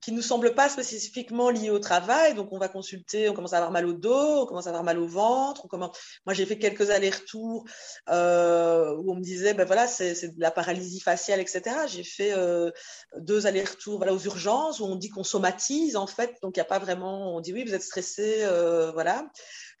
qui 0.00 0.12
nous 0.12 0.22
semblent 0.22 0.54
pas 0.54 0.68
spécifiquement 0.68 1.50
liés 1.50 1.70
au 1.70 1.78
travail. 1.78 2.34
Donc, 2.34 2.52
on 2.52 2.58
va 2.58 2.68
consulter, 2.68 3.28
on 3.28 3.34
commence 3.34 3.52
à 3.52 3.56
avoir 3.56 3.70
mal 3.70 3.86
au 3.86 3.92
dos, 3.92 4.42
on 4.42 4.46
commence 4.46 4.66
à 4.66 4.70
avoir 4.70 4.84
mal 4.84 4.98
au 4.98 5.06
ventre. 5.06 5.64
On 5.64 5.68
commence... 5.68 5.96
Moi, 6.26 6.34
j'ai 6.34 6.46
fait 6.46 6.58
quelques 6.58 6.90
allers-retours 6.90 7.64
euh, 8.08 8.94
où 8.96 9.12
on 9.12 9.16
me 9.16 9.22
disait, 9.22 9.54
ben 9.54 9.66
voilà, 9.66 9.86
c'est 9.86 10.34
de 10.34 10.40
la 10.40 10.50
paralysie 10.50 11.00
faciale, 11.00 11.40
etc. 11.40 11.62
J'ai 11.86 12.04
fait 12.04 12.32
euh, 12.32 12.70
deux 13.18 13.46
allers-retours 13.46 13.98
voilà, 13.98 14.14
aux 14.14 14.20
urgences 14.20 14.80
où 14.80 14.84
on 14.84 14.96
dit 14.96 15.10
qu'on 15.10 15.24
somatise, 15.24 15.96
en 15.96 16.06
fait. 16.06 16.36
Donc, 16.42 16.56
il 16.56 16.60
n'y 16.60 16.62
a 16.62 16.66
pas 16.66 16.78
vraiment, 16.78 17.36
on 17.36 17.40
dit 17.40 17.52
oui, 17.52 17.64
vous 17.64 17.74
êtes 17.74 17.82
stressé, 17.82 18.42
euh, 18.44 18.90
voilà. 18.92 19.28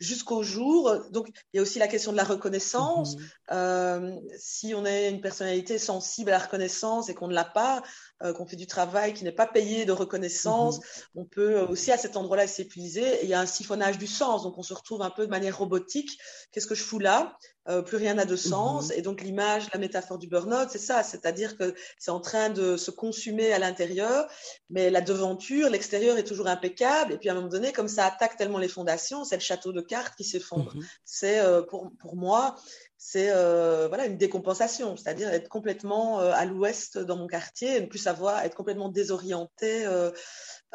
jusqu'au 0.00 0.42
jour. 0.42 0.94
Donc, 1.10 1.28
il 1.52 1.56
y 1.56 1.58
a 1.58 1.62
aussi 1.62 1.78
la 1.78 1.88
question 1.88 2.12
de 2.12 2.16
la 2.16 2.24
reconnaissance. 2.24 3.16
Euh, 3.52 4.16
si 4.38 4.74
on 4.74 4.84
est 4.84 5.10
une 5.10 5.20
personnalité 5.20 5.78
sensible 5.78 6.30
à 6.30 6.38
la 6.38 6.44
reconnaissance 6.44 7.08
et 7.08 7.14
qu'on 7.14 7.28
ne 7.28 7.34
l'a 7.34 7.44
pas, 7.44 7.82
euh, 8.22 8.32
qu'on 8.32 8.46
fait 8.46 8.56
du 8.56 8.66
travail 8.66 9.14
qui 9.14 9.24
n'est 9.24 9.32
pas 9.32 9.46
payé 9.46 9.84
de 9.84 9.92
reconnaissance, 9.92 10.78
mhm. 10.78 11.22
on 11.22 11.24
peut 11.24 11.60
aussi 11.60 11.92
à 11.92 11.96
cet 11.96 12.16
endroit-là 12.16 12.46
s'épuiser. 12.46 13.22
Il 13.22 13.28
y 13.28 13.34
a 13.34 13.40
un 13.40 13.46
siphonnage 13.46 13.98
du 13.98 14.06
sens, 14.06 14.42
donc 14.42 14.58
on 14.58 14.62
se 14.62 14.74
retrouve 14.74 15.02
un 15.02 15.10
peu 15.10 15.24
de 15.26 15.30
manière 15.30 15.58
robotique. 15.58 16.18
Qu'est-ce 16.52 16.66
que 16.66 16.74
je 16.74 16.82
fous 16.82 16.98
là? 16.98 17.36
Euh, 17.68 17.82
Plus 17.82 17.96
rien 17.96 18.14
n'a 18.14 18.24
de 18.24 18.36
sens. 18.36 18.88
Mhm. 18.88 18.94
Et 18.96 19.02
donc 19.02 19.20
l'image, 19.22 19.68
la 19.72 19.78
métaphore 19.78 20.18
du 20.18 20.26
burn-out, 20.26 20.68
c'est 20.70 20.78
ça, 20.78 21.02
c'est-à-dire 21.02 21.56
que 21.56 21.74
c'est 21.98 22.10
en 22.10 22.20
train 22.20 22.50
de 22.50 22.76
se 22.76 22.90
consumer 22.90 23.52
à 23.52 23.58
l'intérieur, 23.58 24.28
mais 24.70 24.90
la 24.90 25.00
devanture, 25.00 25.68
l'extérieur 25.68 26.16
est 26.18 26.24
toujours 26.24 26.46
impeccable. 26.46 27.12
Et 27.12 27.18
puis 27.18 27.28
à 27.28 27.32
un 27.32 27.36
moment 27.36 27.48
donné, 27.48 27.72
comme 27.72 27.88
ça 27.88 28.06
attaque 28.06 28.36
tellement 28.36 28.58
les 28.58 28.68
fondations, 28.68 29.24
c'est 29.24 29.36
le 29.36 29.42
château 29.42 29.72
de 29.72 29.80
cartes 29.80 30.16
qui 30.16 30.24
s'effondre. 30.24 30.74
Mhm. 30.74 30.84
C'est 31.04 31.40
euh, 31.40 31.62
pour, 31.62 31.90
pour 31.98 32.16
moi, 32.16 32.56
c'est 32.96 33.30
euh, 33.30 33.88
voilà 33.88 34.06
une 34.06 34.18
décompensation, 34.18 34.96
c'est-à-dire 34.96 35.30
être 35.30 35.48
complètement 35.48 36.18
à 36.18 36.44
l'ouest 36.44 36.98
dans 36.98 37.16
mon 37.16 37.26
quartier, 37.26 37.76
et 37.76 37.80
ne 37.80 37.86
plus 37.86 37.98
savoir, 37.98 38.44
être 38.44 38.54
complètement 38.54 38.90
désorienté 38.90 39.86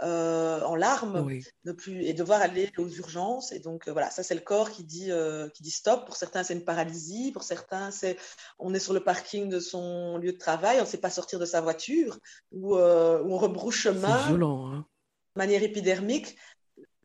euh, 0.03 0.61
en 0.61 0.75
larmes, 0.75 1.27
ne 1.63 1.71
plus 1.71 2.03
et 2.03 2.13
devoir 2.13 2.41
aller 2.41 2.71
aux 2.77 2.89
urgences. 2.89 3.51
Et 3.51 3.59
donc 3.59 3.87
voilà, 3.87 4.09
ça 4.09 4.23
c'est 4.23 4.35
le 4.35 4.41
corps 4.41 4.71
qui 4.71 4.83
dit 4.83 5.11
qui 5.53 5.63
dit 5.63 5.71
stop. 5.71 6.05
Pour 6.05 6.15
certains 6.15 6.43
c'est 6.43 6.53
une 6.53 6.65
paralysie, 6.65 7.31
pour 7.31 7.43
certains 7.43 7.91
c'est 7.91 8.17
on 8.59 8.73
est 8.73 8.79
sur 8.79 8.93
le 8.93 9.01
parking 9.01 9.49
de 9.49 9.59
son 9.59 10.17
lieu 10.17 10.33
de 10.33 10.37
travail, 10.37 10.77
on 10.79 10.83
ne 10.83 10.87
sait 10.87 10.97
pas 10.97 11.09
sortir 11.09 11.39
de 11.39 11.45
sa 11.45 11.61
voiture 11.61 12.19
ou, 12.51 12.75
on 12.77 13.37
rebrouche 13.37 13.83
chemin. 13.83 14.27
Violent, 14.27 14.71
hein. 14.71 14.85
De 15.35 15.41
manière 15.41 15.63
épidermique, 15.63 16.37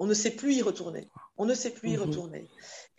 on 0.01 0.07
ne 0.07 0.15
sait 0.15 0.31
plus 0.31 0.55
y 0.55 0.63
retourner. 0.63 1.09
On 1.37 1.45
ne 1.45 1.55
sait 1.55 1.71
plus 1.71 1.91
y 1.91 1.97
mhm. 1.97 2.03
retourner. 2.03 2.49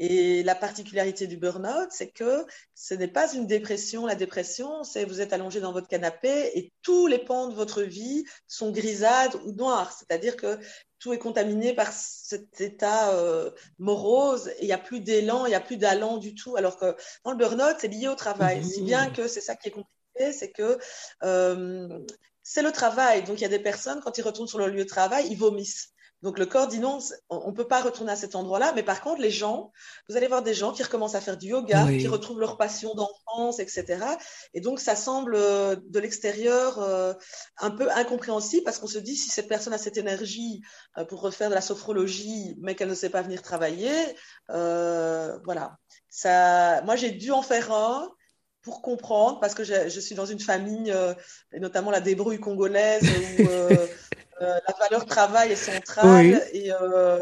Et 0.03 0.41
la 0.41 0.55
particularité 0.55 1.27
du 1.27 1.37
burn-out, 1.37 1.89
c'est 1.91 2.09
que 2.09 2.43
ce 2.73 2.95
n'est 2.95 3.07
pas 3.07 3.31
une 3.35 3.45
dépression. 3.45 4.07
La 4.07 4.15
dépression, 4.15 4.83
c'est 4.83 5.05
vous 5.05 5.21
êtes 5.21 5.31
allongé 5.31 5.59
dans 5.59 5.73
votre 5.73 5.87
canapé 5.87 6.57
et 6.57 6.73
tous 6.81 7.05
les 7.05 7.19
pans 7.19 7.49
de 7.49 7.53
votre 7.53 7.83
vie 7.83 8.25
sont 8.47 8.71
grisades 8.71 9.35
ou 9.45 9.51
noirs. 9.51 9.95
C'est-à-dire 9.95 10.37
que 10.37 10.57
tout 10.97 11.13
est 11.13 11.19
contaminé 11.19 11.75
par 11.75 11.93
cet 11.93 12.59
état 12.61 13.13
euh, 13.13 13.51
morose 13.77 14.47
et 14.57 14.63
il 14.63 14.65
n'y 14.65 14.73
a 14.73 14.79
plus 14.79 15.01
d'élan, 15.01 15.45
il 15.45 15.49
n'y 15.49 15.55
a 15.55 15.61
plus 15.61 15.77
d'allant 15.77 16.17
du 16.17 16.33
tout. 16.33 16.55
Alors 16.55 16.77
que 16.77 16.95
dans 17.23 17.29
le 17.29 17.37
burn-out, 17.37 17.75
c'est 17.77 17.87
lié 17.87 18.07
au 18.07 18.15
travail. 18.15 18.65
Si 18.65 18.81
bien 18.81 19.11
que 19.11 19.27
c'est 19.27 19.39
ça 19.39 19.55
qui 19.55 19.67
est 19.67 19.71
compliqué, 19.71 20.33
c'est 20.33 20.51
que 20.51 20.79
euh, 21.21 21.99
c'est 22.41 22.63
le 22.63 22.71
travail. 22.71 23.23
Donc 23.23 23.37
il 23.37 23.43
y 23.43 23.45
a 23.45 23.49
des 23.49 23.59
personnes, 23.59 24.01
quand 24.03 24.17
ils 24.17 24.23
retournent 24.23 24.47
sur 24.47 24.57
leur 24.57 24.69
lieu 24.69 24.83
de 24.83 24.89
travail, 24.89 25.27
ils 25.29 25.37
vomissent. 25.37 25.93
Donc 26.21 26.38
le 26.38 26.45
corps 26.45 26.67
dit 26.67 26.79
non, 26.79 26.99
on 27.29 27.49
ne 27.49 27.55
peut 27.55 27.67
pas 27.67 27.81
retourner 27.81 28.12
à 28.12 28.15
cet 28.15 28.36
endroit-là. 28.36 28.73
Mais 28.75 28.84
par 28.84 29.01
contre, 29.01 29.21
les 29.21 29.31
gens, 29.31 29.71
vous 30.07 30.17
allez 30.17 30.27
voir 30.27 30.43
des 30.43 30.53
gens 30.53 30.71
qui 30.71 30.84
recommencent 30.84 31.15
à 31.15 31.21
faire 31.21 31.38
du 31.38 31.47
yoga, 31.47 31.88
qui 31.88 32.07
retrouvent 32.07 32.39
leur 32.39 32.57
passion 32.57 32.93
d'enfance, 32.93 33.60
etc. 33.60 34.05
Et 34.53 34.62
donc 34.62 34.79
ça 34.79 34.95
semble 34.95 35.36
euh, 35.36 35.75
de 35.75 35.99
l'extérieur 35.99 36.79
euh, 36.79 37.13
un 37.60 37.71
peu 37.71 37.91
incompréhensible 37.91 38.63
parce 38.63 38.77
qu'on 38.77 38.88
se 38.88 38.99
dit 38.99 39.15
si 39.15 39.29
cette 39.29 39.47
personne 39.47 39.73
a 39.73 39.77
cette 39.77 39.97
énergie 39.97 40.62
euh, 40.97 41.05
pour 41.05 41.21
refaire 41.21 41.49
de 41.49 41.55
la 41.55 41.62
sophrologie, 41.62 42.55
mais 42.62 42.75
qu'elle 42.75 42.89
ne 42.89 42.95
sait 42.95 43.10
pas 43.10 43.21
venir 43.21 43.41
travailler, 43.41 43.91
voilà. 44.47 45.77
Ça, 46.10 46.81
moi 46.84 46.95
j'ai 46.95 47.12
dû 47.12 47.31
en 47.31 47.41
faire 47.41 47.71
un 47.71 48.10
pour 48.62 48.84
comprendre, 48.84 49.39
parce 49.39 49.55
que 49.55 49.63
je, 49.63 49.99
suis 49.99 50.13
dans 50.13 50.27
une 50.27 50.39
famille, 50.39 50.93
et 51.51 51.60
notamment 51.60 51.89
la 51.89 51.99
débrouille 51.99 52.39
congolaise, 52.39 53.01
où 53.01 53.71
Euh, 53.71 53.88
la 54.41 54.73
valeur 54.80 55.06
travail 55.06 55.51
est 55.51 55.56
centrale 55.56 56.41
et, 56.54 56.71
euh, 56.71 57.19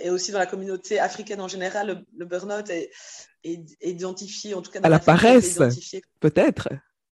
et 0.00 0.10
aussi 0.10 0.32
dans 0.32 0.38
la 0.38 0.46
communauté 0.46 0.98
africaine 0.98 1.40
en 1.40 1.48
général, 1.48 2.04
le, 2.16 2.26
burn-out 2.26 2.70
est, 2.70 2.90
identifié, 3.82 4.54
en 4.54 4.62
tout 4.62 4.70
cas 4.70 4.80
à 4.82 4.88
la 4.88 4.98
paresse, 4.98 5.58
peut-être. 6.20 6.68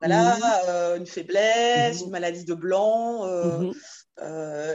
Voilà, 0.02 0.38
euh, 0.67 0.98
une 0.98 1.06
faiblesse, 1.06 2.00
mhm. 2.00 2.06
une 2.06 2.12
maladie 2.12 2.45
de 2.45 2.54
blanc. 2.54 3.26
Mhm. 3.26 3.74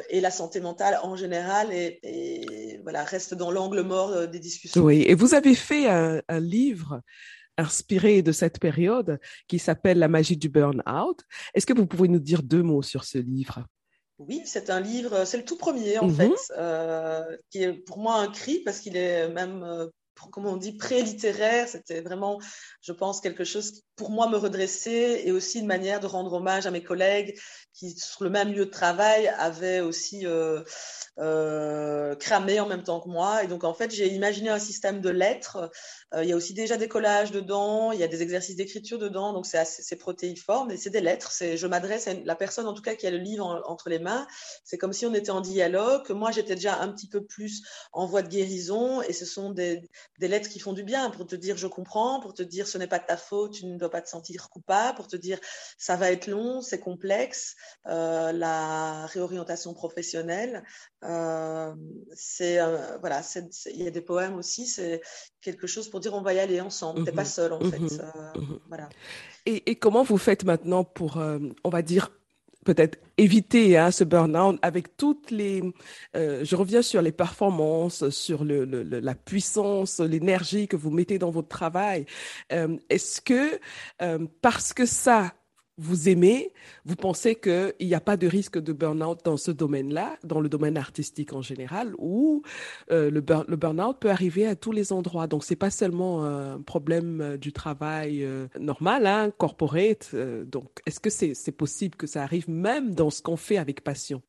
et 0.08 0.20
la 0.22 0.30
santé 0.30 0.60
mentale 0.60 0.98
en 1.02 1.16
général 1.16 1.68
et, 1.70 2.80
voilà, 2.82 3.04
reste 3.04 3.34
dans 3.34 3.50
l'angle 3.50 3.82
mort 3.82 4.26
des 4.26 4.38
discussions. 4.38 4.82
Oui, 4.82 5.04
et 5.06 5.14
vous 5.14 5.34
avez 5.34 5.54
fait 5.54 5.88
un, 5.88 6.22
un 6.28 6.40
livre 6.40 7.02
inspiré 7.56 8.22
de 8.22 8.32
cette 8.32 8.58
période 8.58 9.20
qui 9.46 9.58
s'appelle 9.58 9.98
La 9.98 10.08
magie 10.08 10.36
du 10.36 10.48
burn-out. 10.48 11.20
Est-ce 11.54 11.66
que 11.66 11.72
vous 11.72 11.86
pouvez 11.86 12.08
nous 12.08 12.18
dire 12.18 12.42
deux 12.42 12.62
mots 12.62 12.82
sur 12.82 13.04
ce 13.04 13.18
livre? 13.18 13.64
Oui, 14.18 14.42
c'est 14.44 14.70
un 14.70 14.80
livre, 14.80 15.24
c'est 15.24 15.36
le 15.36 15.44
tout 15.44 15.56
premier 15.56 15.98
en 15.98 16.08
fait, 16.08 16.28
mhm. 16.28 16.36
euh, 16.56 17.36
qui 17.50 17.62
est 17.62 17.72
pour 17.72 17.98
moi 17.98 18.16
un 18.16 18.28
cri 18.28 18.60
parce 18.64 18.78
qu'il 18.78 18.96
est 18.96 19.28
même, 19.28 19.64
euh, 19.64 19.86
comment 20.30 20.52
on 20.52 20.56
dit, 20.56 20.76
pré-littéraire. 20.76 21.68
C'était 21.68 22.00
vraiment, 22.00 22.38
je 22.80 22.92
pense, 22.92 23.20
quelque 23.20 23.44
chose 23.44 23.72
qui 23.72 23.84
pour 23.96 24.10
moi 24.10 24.28
me 24.28 24.36
redresser 24.36 25.22
et 25.24 25.32
aussi 25.32 25.60
une 25.60 25.66
manière 25.66 26.00
de 26.00 26.06
rendre 26.06 26.32
hommage 26.34 26.66
à 26.66 26.70
mes 26.70 26.82
collègues 26.82 27.38
qui, 27.74 27.90
sur 27.98 28.22
le 28.24 28.30
même 28.30 28.52
lieu 28.52 28.66
de 28.66 28.70
travail, 28.70 29.28
avaient 29.36 29.80
aussi 29.80 30.26
euh, 30.26 30.62
euh, 31.18 32.14
cramé 32.14 32.60
en 32.60 32.66
même 32.66 32.84
temps 32.84 33.00
que 33.00 33.08
moi. 33.08 33.42
Et 33.42 33.48
donc, 33.48 33.64
en 33.64 33.74
fait, 33.74 33.90
j'ai 33.90 34.06
imaginé 34.08 34.48
un 34.48 34.60
système 34.60 35.00
de 35.00 35.10
lettres. 35.10 35.70
Euh, 36.14 36.22
il 36.22 36.28
y 36.28 36.32
a 36.32 36.36
aussi 36.36 36.54
déjà 36.54 36.76
des 36.76 36.88
collages 36.88 37.32
dedans, 37.32 37.90
il 37.92 37.98
y 37.98 38.04
a 38.04 38.08
des 38.08 38.22
exercices 38.22 38.56
d'écriture 38.56 38.98
dedans, 38.98 39.32
donc 39.32 39.46
c'est 39.46 39.58
assez 39.58 39.96
protéiforme. 39.96 40.70
Et 40.70 40.76
c'est 40.76 40.90
des 40.90 41.00
lettres. 41.00 41.32
Je 41.40 41.66
m'adresse 41.66 42.06
à 42.06 42.14
la 42.14 42.36
personne, 42.36 42.66
en 42.66 42.74
tout 42.74 42.82
cas, 42.82 42.94
qui 42.94 43.06
a 43.06 43.10
le 43.10 43.18
livre 43.18 43.62
entre 43.66 43.88
les 43.88 43.98
mains. 43.98 44.26
C'est 44.64 44.78
comme 44.78 44.92
si 44.92 45.04
on 45.04 45.14
était 45.14 45.30
en 45.30 45.40
dialogue, 45.40 46.10
moi, 46.10 46.30
j'étais 46.30 46.54
déjà 46.54 46.80
un 46.80 46.88
petit 46.88 47.08
peu 47.08 47.24
plus 47.24 47.62
en 47.92 48.06
voie 48.06 48.22
de 48.22 48.28
guérison. 48.28 49.02
Et 49.02 49.12
ce 49.12 49.26
sont 49.26 49.50
des 49.50 49.82
lettres 50.20 50.48
qui 50.48 50.60
font 50.60 50.72
du 50.72 50.84
bien 50.84 51.10
pour 51.10 51.26
te 51.26 51.34
dire 51.34 51.56
je 51.56 51.66
comprends, 51.66 52.20
pour 52.20 52.34
te 52.34 52.42
dire 52.42 52.68
ce 52.68 52.78
n'est 52.78 52.86
pas 52.86 53.00
de 53.00 53.06
ta 53.06 53.16
faute, 53.16 53.54
tu 53.54 53.66
ne 53.66 53.76
dois 53.76 53.90
pas 53.90 54.00
te 54.00 54.08
sentir 54.08 54.48
coupable, 54.48 54.96
pour 54.96 55.08
te 55.08 55.16
dire 55.16 55.38
ça 55.78 55.96
va 55.96 56.12
être 56.12 56.28
long, 56.28 56.60
c'est 56.60 56.80
complexe. 56.80 57.56
Euh, 57.86 58.32
la 58.32 59.06
réorientation 59.06 59.74
professionnelle, 59.74 60.64
euh, 61.04 61.74
c'est 62.14 62.58
euh, 62.60 62.98
voilà, 62.98 63.22
il 63.72 63.82
y 63.82 63.86
a 63.86 63.90
des 63.90 64.00
poèmes 64.00 64.36
aussi, 64.36 64.66
c'est 64.66 65.00
quelque 65.40 65.66
chose 65.66 65.88
pour 65.88 66.00
dire 66.00 66.14
on 66.14 66.22
va 66.22 66.34
y 66.34 66.38
aller 66.38 66.60
ensemble. 66.60 67.04
T'es 67.04 67.12
pas 67.12 67.22
mhm. 67.22 67.28
seul 67.28 67.52
en 67.52 67.60
fait. 67.60 67.78
Mhm. 67.78 68.12
Mhm. 68.36 68.58
Voilà. 68.68 68.88
Et, 69.46 69.70
et, 69.70 69.76
comment 69.76 70.02
vous 70.02 70.18
faites 70.18 70.44
maintenant 70.44 70.84
pour, 70.84 71.18
on 71.18 71.68
va 71.68 71.82
dire, 71.82 72.10
peut-être 72.64 72.98
éviter 73.16 73.76
hein, 73.78 73.90
ce 73.90 74.02
burn-out 74.02 74.58
avec 74.62 74.96
toutes 74.96 75.30
les... 75.30 75.62
Euh, 76.16 76.44
je 76.44 76.56
reviens 76.56 76.82
sur 76.82 77.02
les 77.02 77.12
performances, 77.12 78.08
sur 78.08 78.44
le, 78.44 78.64
le, 78.64 78.82
la 78.82 79.14
puissance, 79.14 80.00
l'énergie 80.00 80.66
que 80.66 80.76
vous 80.76 80.90
mettez 80.90 81.18
dans 81.18 81.30
votre 81.30 81.48
travail. 81.48 82.06
Euh, 82.52 82.76
Est-ce 82.90 83.20
que 83.20 83.60
euh, 84.02 84.26
parce 84.42 84.72
que 84.72 84.86
ça, 84.86 85.34
vous 85.76 86.08
aimez, 86.08 86.52
vous 86.84 86.94
pensez 86.94 87.34
qu'il 87.34 87.74
n'y 87.80 87.94
a 87.94 88.00
pas 88.00 88.16
de 88.16 88.26
risque 88.26 88.58
de 88.58 88.72
burn-out 88.72 89.20
dans 89.24 89.36
ce 89.36 89.50
domaine-là, 89.50 90.16
dans 90.22 90.40
le 90.40 90.48
domaine 90.48 90.76
artistique 90.76 91.32
en 91.32 91.42
général, 91.42 91.94
où 91.98 92.42
euh, 92.90 93.10
le, 93.10 93.20
burn-out 93.20 93.98
peut 93.98 94.10
arriver 94.10 94.46
à 94.46 94.54
tous 94.54 94.72
les 94.72 94.92
endroits. 94.92 95.26
Donc, 95.26 95.44
c'est 95.44 95.56
pas 95.56 95.70
seulement 95.70 96.24
un 96.24 96.60
problème 96.60 97.20
euh, 97.20 97.36
du 97.36 97.52
travail 97.52 98.24
euh, 98.24 98.46
normal, 98.58 99.06
hein, 99.06 99.30
corporate. 99.36 100.14
donc, 100.14 100.80
est-ce 100.86 101.00
que 101.00 101.10
c'est 101.10 101.52
possible 101.52 101.96
que 101.96 102.06
ça 102.06 102.22
arrive 102.22 102.48
même 102.48 102.94
dans 102.94 103.10
ce 103.10 103.22
qu'on 103.22 103.36
fait 103.36 103.56
avec 103.56 103.82
passion? 103.82 104.22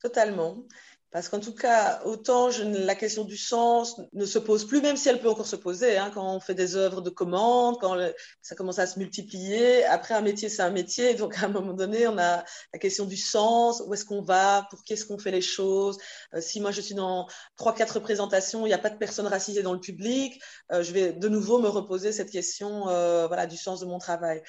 Totalement. 0.00 0.64
Parce 1.12 1.28
qu'en 1.28 1.40
tout 1.40 1.54
cas, 1.54 2.00
autant 2.06 2.50
je, 2.50 2.62
la 2.64 2.94
question 2.94 3.24
du 3.24 3.36
sens 3.36 4.00
ne 4.14 4.24
se 4.24 4.38
pose 4.38 4.66
plus, 4.66 4.80
même 4.80 4.96
si 4.96 5.10
elle 5.10 5.20
peut 5.20 5.28
encore 5.28 5.46
se 5.46 5.56
poser, 5.56 5.98
hein, 5.98 6.10
quand 6.12 6.34
on 6.34 6.40
fait 6.40 6.54
des 6.54 6.74
œuvres 6.76 7.02
de 7.02 7.10
commande, 7.10 7.76
quand 7.80 7.96
ça 8.40 8.54
commence 8.54 8.78
à 8.78 8.86
se 8.86 8.98
multiplier. 8.98 9.84
Après, 9.84 10.14
un 10.14 10.22
métier, 10.22 10.48
c'est 10.48 10.62
un 10.62 10.70
métier. 10.70 11.14
Donc, 11.22 11.36
à 11.38 11.46
un 11.46 11.48
moment 11.48 11.74
donné, 11.74 12.06
on 12.08 12.16
a 12.18 12.44
la 12.72 12.78
question 12.78 13.04
du 13.04 13.18
sens. 13.18 13.82
Où 13.86 13.92
est-ce 13.92 14.06
qu'on 14.06 14.22
va? 14.22 14.66
Pour 14.70 14.84
qu'est-ce 14.84 15.04
qu'on 15.04 15.18
fait 15.18 15.30
les 15.30 15.42
choses? 15.42 15.98
Euh, 16.34 16.40
Si 16.40 16.60
moi, 16.60 16.70
je 16.70 16.80
suis 16.80 16.94
dans 16.94 17.26
trois, 17.56 17.74
quatre 17.74 17.96
représentations, 17.96 18.64
il 18.64 18.70
n'y 18.70 18.74
a 18.74 18.78
pas 18.78 18.90
de 18.90 18.96
personnes 18.98 19.26
racisées 19.26 19.62
dans 19.62 19.74
le 19.74 19.80
public, 19.80 20.40
euh, 20.72 20.82
je 20.82 20.92
vais 20.92 21.12
de 21.12 21.28
nouveau 21.28 21.58
me 21.58 21.68
reposer 21.68 22.12
cette 22.12 22.30
question 22.30 22.88
euh, 22.88 23.26
voilà, 23.26 23.46
du 23.46 23.56
sens 23.56 23.80
de 23.80 23.86
mon 23.86 23.98
travail. 23.98 24.42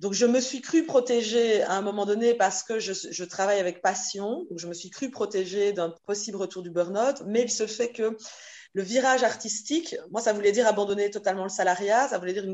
Donc, 0.00 0.12
je 0.12 0.26
me 0.26 0.40
suis 0.40 0.60
cru 0.60 0.84
protégée 0.84 1.62
à 1.62 1.74
un 1.74 1.80
moment 1.80 2.04
donné 2.04 2.34
parce 2.34 2.62
que 2.62 2.78
je, 2.78 3.24
travaille 3.24 3.60
avec 3.60 3.80
passion. 3.80 4.44
Donc, 4.50 4.58
je 4.58 4.66
me 4.66 4.74
suis 4.74 4.90
cru 4.90 5.10
protégée 5.10 5.72
d'un 5.72 5.94
possible 6.06 6.36
retour 6.36 6.62
du 6.62 6.70
burn-out. 6.70 7.22
Mais 7.26 7.42
il 7.42 7.50
se 7.50 7.66
fait 7.66 7.92
que 7.92 8.16
le 8.72 8.82
virage 8.82 9.22
artistique, 9.22 9.96
moi, 10.10 10.20
ça 10.20 10.32
voulait 10.32 10.52
dire 10.52 10.66
abandonner 10.66 11.10
totalement 11.10 11.44
le 11.44 11.48
salariat. 11.48 12.08
Ça 12.08 12.18
voulait 12.18 12.32
dire 12.32 12.44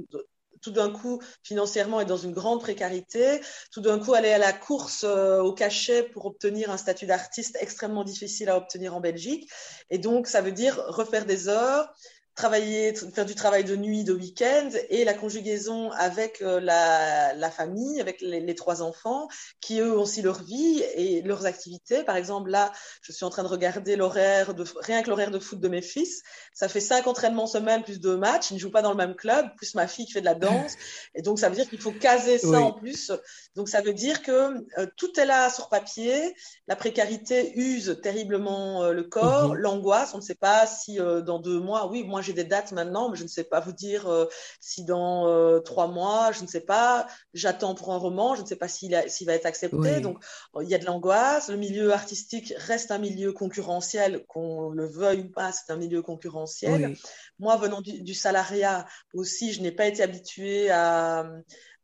tout 0.63 0.71
d'un 0.71 0.91
coup, 0.91 1.21
financièrement, 1.43 2.01
être 2.01 2.09
dans 2.09 2.17
une 2.17 2.33
grande 2.33 2.61
précarité. 2.61 3.41
Tout 3.73 3.81
d'un 3.81 3.99
coup, 3.99 4.15
aller 4.15 4.33
à 4.33 4.39
la 4.39 4.53
course 4.53 5.05
euh, 5.05 5.41
au 5.41 5.53
cachet 5.53 6.03
pour 6.03 6.27
obtenir 6.27 6.71
un 6.71 6.77
statut 6.77 7.07
d'artiste 7.07 7.57
extrêmement 7.61 8.05
difficile 8.05 8.51
à 8.51 8.57
obtenir 8.57 8.95
en 8.95 9.01
Belgique. 9.01 9.51
Et 9.89 9.99
donc, 9.99 10.27
ça 10.27 10.43
veut 10.43 10.53
dire 10.53 10.77
refaire 10.89 11.25
des 11.25 11.49
heures, 11.49 11.93
travailler, 12.35 12.95
faire 12.95 13.27
du 13.27 13.35
travail 13.35 13.65
de 13.65 13.77
nuit, 13.77 14.05
de 14.05 14.13
week-end, 14.13 14.71
et 14.89 15.05
la 15.05 15.15
conjugaison 15.15 15.91
avec 15.93 16.43
euh, 16.43 16.61
la, 16.61 17.35
la, 17.35 17.51
famille, 17.51 18.01
avec 18.01 18.21
les, 18.21 18.41
les, 18.41 18.55
trois 18.55 18.83
enfants, 18.83 19.29
qui 19.61 19.81
eux 19.81 19.99
ont 19.99 20.03
aussi 20.03 20.23
leur 20.23 20.43
vie 20.43 20.83
et 20.95 21.23
leurs 21.23 21.47
activités. 21.47 22.03
Par 22.05 22.17
exemple, 22.17 22.51
là, 22.51 22.73
je 23.03 23.13
suis 23.13 23.25
en 23.25 23.31
train 23.31 23.43
de 23.43 23.49
regarder 23.49 23.97
l'horaire 23.97 24.55
de 24.55 24.65
rien 24.81 25.03
que 25.03 25.11
l'horaire 25.11 25.31
de 25.31 25.39
foot 25.39 25.61
de 25.61 25.69
mes 25.69 25.83
fils. 25.83 26.23
Ça 26.55 26.69
fait 26.69 26.81
cinq 26.81 27.07
entraînements 27.07 27.47
semaine 27.47 27.83
plus 27.83 28.01
deux 28.01 28.17
matchs. 28.17 28.51
Ils 28.51 28.55
ne 28.55 28.59
jouent 28.59 28.71
pas 28.71 28.83
dans 28.83 28.91
le 28.91 28.97
même 28.97 29.15
club, 29.15 29.47
plus 29.57 29.75
ma 29.75 29.87
fille 29.87 30.07
qui 30.07 30.13
fait 30.13 30.21
de 30.21 30.27
la 30.27 30.35
danse, 30.35 30.75
et 31.15 31.23
donc 31.23 31.39
ça 31.39 31.49
veut 31.49 31.57
dire 31.57 31.69
qu'il 31.69 31.81
faut 31.81 31.93
caser 31.93 32.39
ça 32.39 32.61
en 32.61 32.73
plus. 32.73 33.13
Donc 33.55 33.69
ça 33.69 33.83
veut 33.83 33.93
dire 33.93 34.23
que 34.23 34.31
euh, 34.79 34.87
tout 34.97 35.19
est 35.19 35.27
là 35.27 35.51
sur 35.51 35.69
papier. 35.69 36.35
La 36.69 36.77
précarité 36.77 37.53
use 37.59 37.99
terriblement 38.03 38.85
euh, 38.85 38.93
le 38.93 39.05
corps, 39.05 39.55
mm-hmm. 39.55 39.59
l'angoisse. 39.59 40.15
On 40.15 40.19
ne 40.19 40.23
sait 40.23 40.35
pas 40.35 40.67
si 40.67 40.97
dans 40.97 41.39
deux 41.39 41.61
mois, 41.61 41.89
oui, 41.91 42.05
moi 42.05 42.20
j'ai 42.23 42.33
des 42.33 42.45
dates 42.45 42.73
maintenant, 42.73 43.09
mais 43.09 43.17
je 43.17 43.23
ne 43.23 43.29
sais 43.29 43.45
pas 43.45 43.61
vous 43.61 43.73
dire 43.73 44.09
euh, 44.09 44.27
si 44.61 44.85
dans 44.85 45.29
euh, 45.29 45.61
trois 45.61 45.89
mois, 45.89 46.33
je 46.33 46.43
ne 46.43 46.47
sais 46.47 46.61
pas. 46.61 47.07
J'attends 47.35 47.75
pour 47.75 47.93
un 47.93 47.97
roman, 47.97 48.35
je 48.35 48.43
ne 48.43 48.47
sais 48.47 48.57
pas 48.57 48.69
s'il 48.69 48.93
va 48.93 49.33
être 49.33 49.47
accepté. 49.47 50.01
Donc, 50.01 50.23
il 50.61 50.69
y 50.69 50.75
a 50.75 50.79
de 50.79 50.85
l'angoisse. 50.85 51.49
Le 51.49 51.57
milieu 51.57 51.93
artistique 51.93 52.53
reste 52.57 52.91
un 52.91 52.99
milieu 52.99 53.33
concurrentiel, 53.33 54.25
qu'on 54.27 54.71
le 54.71 54.87
veuille 54.87 55.21
ou 55.21 55.31
pas, 55.31 55.53
c'est 55.53 55.73
un 55.73 55.77
milieu 55.77 56.03
concurrentiel. 56.03 56.97
Moi, 57.39 57.57
venant 57.57 57.81
du, 57.81 58.15
salariat 58.15 58.87
aussi, 59.15 59.53
je 59.53 59.63
n'ai 59.63 59.73
pas 59.73 59.87
été 59.87 60.03
habituée 60.03 60.71
à 60.71 61.27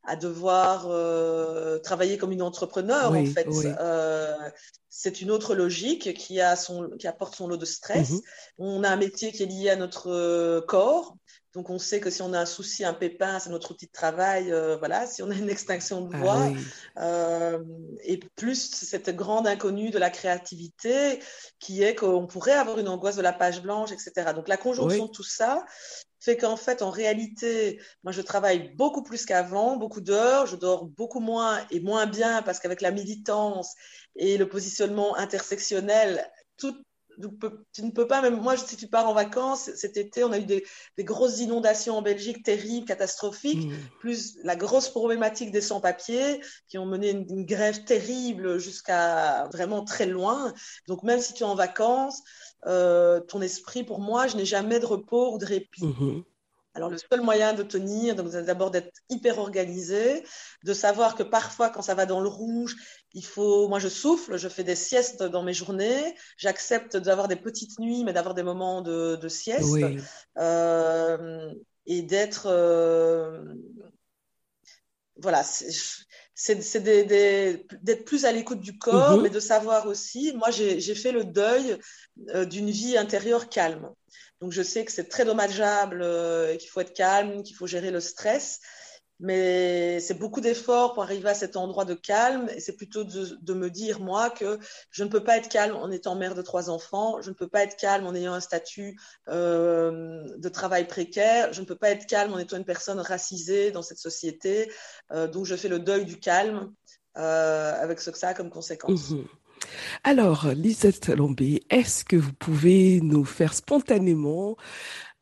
à 0.07 0.16
devoir 0.16 0.87
euh, 0.88 1.79
travailler 1.79 2.16
comme 2.16 2.33
une 2.33 2.42
entrepreneur 2.42 3.12
en 3.12 3.27
fait. 3.27 3.47
Euh, 3.64 4.35
c'est 4.88 5.21
une 5.21 5.31
autre 5.31 5.55
logique 5.55 6.14
qui, 6.14 6.40
a 6.40 6.57
son, 6.57 6.88
qui 6.99 7.07
apporte 7.07 7.35
son 7.35 7.49
lot 7.49 7.57
de 7.57 7.66
stress. 7.66 8.11
Mhm. 8.11 8.21
On 8.59 8.85
a 8.85 8.88
un 8.88 8.97
métier 8.97 9.33
qui 9.33 9.42
est 9.42 9.47
lié 9.47 9.71
à 9.71 9.77
notre 9.77 10.11
euh, 10.11 10.61
corps. 10.62 11.16
Donc, 11.55 11.71
on 11.71 11.79
sait 11.79 12.01
que 12.01 12.11
si 12.11 12.21
on 12.21 12.35
a 12.35 12.40
un 12.40 12.47
souci, 12.47 12.85
un 12.85 12.92
pépin, 12.92 13.38
c'est 13.38 13.49
notre 13.49 13.71
outil 13.71 13.87
de 13.87 13.92
travail. 13.92 14.53
Euh, 14.53 14.77
voilà, 14.77 15.07
si 15.07 15.23
on 15.23 15.31
a 15.31 15.35
une 15.35 15.49
extinction 15.49 16.03
de 16.03 16.14
ah 16.14 16.19
voix, 16.19 16.51
et 18.05 18.21
plus 18.37 18.71
cette 18.71 19.09
grande 19.16 19.47
inconnue 19.47 19.90
de 19.90 19.99
la 19.99 20.11
créativité, 20.11 21.19
qui 21.59 21.83
est 21.83 21.95
qu'on 21.95 22.27
pourrait 22.27 22.53
avoir 22.53 22.79
une 22.79 22.88
angoisse 22.88 23.16
de 23.16 23.23
la 23.23 23.33
page 23.33 23.62
blanche, 23.62 23.90
etc. 23.90 24.33
Donc, 24.35 24.49
la 24.49 24.59
conjonction 24.59 25.07
de 25.07 25.11
tout 25.11 25.23
ça 25.23 25.64
fait 26.27 26.37
qu'en 26.37 26.57
fait, 26.57 26.83
en 26.83 26.91
réalité, 26.91 27.81
moi, 28.03 28.11
je 28.12 28.21
travaille 28.21 28.75
beaucoup 28.75 29.05
plus 29.05 29.25
qu'avant, 29.25 29.77
beaucoup 29.77 30.01
d'heures, 30.01 30.47
je 30.47 30.57
dors 30.57 30.85
beaucoup 30.85 31.21
moins 31.21 31.65
et 31.71 31.79
moins 31.79 32.07
bien 32.07 32.43
parce 32.43 32.59
qu'avec 32.59 32.81
la 32.81 32.91
militance 32.91 33.77
et 34.17 34.37
le 34.37 34.49
positionnement 34.49 35.17
intersectionnel, 35.17 36.29
tout, 36.57 36.77
tu 37.73 37.85
ne 37.85 37.91
peux 37.93 38.09
pas, 38.09 38.23
même 38.23 38.41
moi, 38.41 38.57
si 38.57 38.77
tu 38.77 38.89
pars 38.89 39.09
en 39.09 39.15
vacances, 39.15 39.71
cet 39.77 39.97
été, 39.97 40.25
on 40.25 40.33
a 40.33 40.39
eu 40.39 40.45
des, 40.45 40.65
grosses 40.99 41.39
inondations 41.39 41.97
en 41.97 42.03
Belgique, 42.03 42.43
terribles, 42.43 42.87
catastrophiques, 42.87 43.69
mmh. 43.69 43.77
plus 44.01 44.37
la 44.43 44.57
grosse 44.57 44.89
problématique 44.89 45.53
des 45.53 45.61
sans-papiers 45.61 46.41
qui 46.67 46.77
ont 46.77 46.87
mené 46.87 47.11
une, 47.11 47.47
grève 47.47 47.85
terrible 47.85 48.59
jusqu'à 48.59 49.49
vraiment 49.53 49.85
très 49.85 50.07
loin. 50.07 50.53
Donc, 50.89 51.05
même 51.05 51.21
si 51.21 51.35
tu 51.35 51.45
es 51.45 51.47
en 51.47 51.55
vacances, 51.55 52.21
euh, 52.66 53.20
ton 53.20 53.40
esprit, 53.40 53.85
pour 53.85 54.00
moi, 54.00 54.26
je 54.26 54.37
n'ai 54.37 54.44
jamais 54.44 54.81
de 54.81 54.87
repos 54.87 55.35
ou 55.35 55.38
de 55.38 55.46
répit. 55.46 55.85
Mmh. 55.85 56.22
Alors, 56.74 56.90
le 56.90 56.98
seul 56.98 57.22
moyen 57.22 57.55
de 57.55 57.62
tenir, 57.62 58.14
donc 58.14 58.29
d'abord 58.29 58.70
d'être 58.70 58.92
hyper 59.09 59.38
organisé, 59.38 60.22
de 60.62 60.74
savoir 60.74 61.14
que 61.14 61.22
parfois, 61.22 61.70
quand 61.70 61.81
ça 61.81 61.94
va 61.94 62.05
dans 62.05 62.20
le 62.20 62.29
rouge, 62.29 62.76
il 63.14 63.24
faut, 63.24 63.66
moi, 63.68 63.79
je 63.79 63.88
souffle, 63.88 64.37
je 64.37 64.48
fais 64.48 64.62
des 64.62 64.76
siestes 64.76 65.22
dans 65.22 65.42
mes 65.42 65.55
journées, 65.55 66.14
j'accepte 66.37 66.98
d'avoir 66.98 67.29
des 67.29 67.37
petites 67.37 67.79
nuits, 67.79 68.05
mais 68.05 68.12
d'avoir 68.12 68.35
des 68.35 68.42
moments 68.42 68.83
de, 68.83 69.29
sieste, 69.29 69.74
euh, 70.37 71.50
et 71.87 72.02
d'être, 72.02 72.46
euh, 72.46 73.55
voilà, 75.16 75.44
c'est 76.38 76.81
d'être 76.83 78.05
plus 78.05 78.27
à 78.27 78.33
l'écoute 78.33 78.61
du 78.61 78.79
corps, 78.79 79.16
mm-hmm. 79.16 79.22
mais 79.22 79.31
de 79.31 79.40
savoir 79.40 79.87
aussi, 79.87 80.35
moi, 80.35 80.51
j'ai 80.51 80.94
fait 80.94 81.11
le 81.11 81.25
deuil 81.25 81.79
euh, 82.35 82.44
d'une 82.44 82.70
vie 82.70 82.99
intérieure 82.99 83.49
calme. 83.49 83.90
Donc 84.42 84.53
je 84.53 84.62
sais 84.62 84.85
que 84.85 84.92
c'est 84.92 85.09
très 85.09 85.25
dommageable, 85.25 86.03
euh, 86.03 86.55
qu'il 86.57 86.68
faut 86.68 86.81
être 86.81 86.92
calme, 86.92 87.42
qu'il 87.42 87.57
faut 87.57 87.66
gérer 87.66 87.90
le 87.90 88.01
stress, 88.01 88.61
mais 89.20 90.00
c'est 90.00 90.18
beaucoup 90.18 90.40
d'efforts 90.40 90.94
pour 90.94 91.02
arriver 91.02 91.29
à 91.29 91.35
cet 91.35 91.57
endroit 91.57 91.85
de 91.85 91.94
calme. 91.94 92.48
Et 92.55 92.61
c'est 92.61 92.76
plutôt 92.76 93.05
de, 93.05 93.55
me 93.55 93.70
dire, 93.70 94.00
moi, 94.00 94.31
que 94.31 94.59
je 94.90 95.05
ne 95.05 95.09
peux 95.09 95.22
pas 95.22 95.37
être 95.38 95.48
calme 95.48 95.76
en 95.76 95.90
étant 95.90 96.16
mère 96.16 96.35
de 96.35 96.42
trois 96.42 96.70
enfants, 96.70 97.20
je 97.22 97.31
ne 97.31 97.35
peux 97.35 97.48
pas 97.48 97.62
être 97.62 97.76
calme 97.76 98.07
en 98.07 98.14
ayant 98.14 98.35
un 98.35 98.40
statut 98.40 98.98
euh, 99.29 100.22
de 100.37 100.48
travail 100.48 100.87
précaire, 100.87 101.52
je 101.52 101.61
ne 101.61 101.66
peux 101.66 101.76
pas 101.76 101.90
être 101.90 102.07
calme 102.07 102.33
en 102.33 102.38
étant 102.38 102.57
une 102.57 102.64
personne 102.64 103.00
racisée 103.00 103.70
dans 103.70 103.83
cette 103.83 103.98
société. 103.98 104.70
Euh, 105.12 105.26
donc 105.29 105.46
je 105.46 105.57
fais 105.57 105.68
le 105.68 105.79
deuil 105.79 106.05
du 106.05 106.18
calme 106.18 106.72
avec 107.14 107.98
ce 108.00 108.11
que 108.11 108.18
ça 108.18 108.29
a 108.29 108.35
comme 108.35 108.50
conséquence. 108.50 109.11
Mmh 109.11 109.24
alors, 110.05 110.48
Lisette 110.48 111.09
Lombé, 111.09 111.62
est-ce 111.70 112.05
que 112.05 112.16
vous 112.16 112.33
pouvez 112.33 113.00
nous 113.00 113.24
faire 113.24 113.55
spontanément 113.55 114.57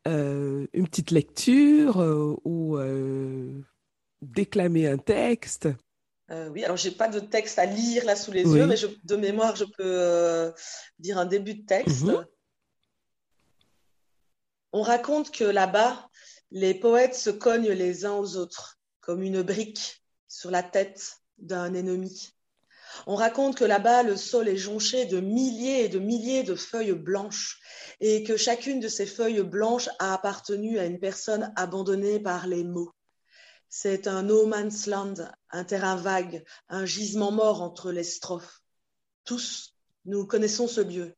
euh, 0.07 0.67
une 0.73 0.87
petite 0.87 1.11
lecture 1.11 1.99
euh, 1.99 2.35
ou 2.43 2.77
euh, 2.77 3.61
déclamer 4.21 4.87
un 4.87 4.97
texte 4.97 5.67
oui, 6.51 6.63
alors 6.63 6.75
j'ai 6.75 6.89
pas 6.89 7.07
de 7.07 7.19
texte 7.19 7.59
à 7.59 7.67
lire 7.67 8.03
là 8.03 8.15
sous 8.15 8.31
les 8.31 8.41
yeux, 8.41 8.65
mais 8.65 8.77
de 9.03 9.15
mémoire, 9.15 9.55
je 9.55 9.65
peux 9.65 10.51
dire 10.97 11.19
un 11.19 11.25
début 11.25 11.53
de 11.53 11.65
texte. 11.67 12.01
Mhm. 12.01 12.25
On 14.73 14.81
raconte 14.81 15.29
que 15.31 15.43
là-bas, 15.43 16.09
les 16.49 16.73
poètes 16.73 17.15
se 17.15 17.29
cognent 17.29 17.71
les 17.71 18.05
uns 18.05 18.15
aux 18.15 18.37
autres, 18.37 18.79
comme 19.01 19.21
une 19.21 19.41
brique 19.43 20.03
sur 20.27 20.49
la 20.49 20.63
tête 20.63 21.21
d'un 21.37 21.73
ennemi. 21.73 22.33
On 23.07 23.15
raconte 23.15 23.57
que 23.57 23.65
là-bas, 23.65 24.03
le 24.03 24.15
sol 24.15 24.47
est 24.47 24.57
jonché 24.57 25.05
de 25.05 25.19
milliers 25.19 25.85
et 25.85 25.89
de 25.89 25.99
milliers 25.99 26.43
de 26.43 26.55
feuilles 26.55 26.93
blanches 26.93 27.59
et 27.99 28.23
que 28.23 28.37
chacune 28.37 28.79
de 28.79 28.87
ces 28.87 29.05
feuilles 29.05 29.43
blanches 29.43 29.89
a 29.99 30.13
appartenu 30.13 30.79
à 30.79 30.85
une 30.85 30.99
personne 30.99 31.51
abandonnée 31.55 32.19
par 32.19 32.47
les 32.47 32.63
mots. 32.63 32.94
C'est 33.69 34.07
un 34.07 34.23
no 34.23 34.45
man's 34.45 34.87
land, 34.87 35.15
un 35.51 35.63
terrain 35.63 35.95
vague, 35.95 36.43
un 36.69 36.85
gisement 36.85 37.31
mort 37.31 37.61
entre 37.61 37.91
les 37.91 38.03
strophes. 38.03 38.61
Tous, 39.23 39.75
nous 40.05 40.25
connaissons 40.25 40.67
ce 40.67 40.81
lieu, 40.81 41.15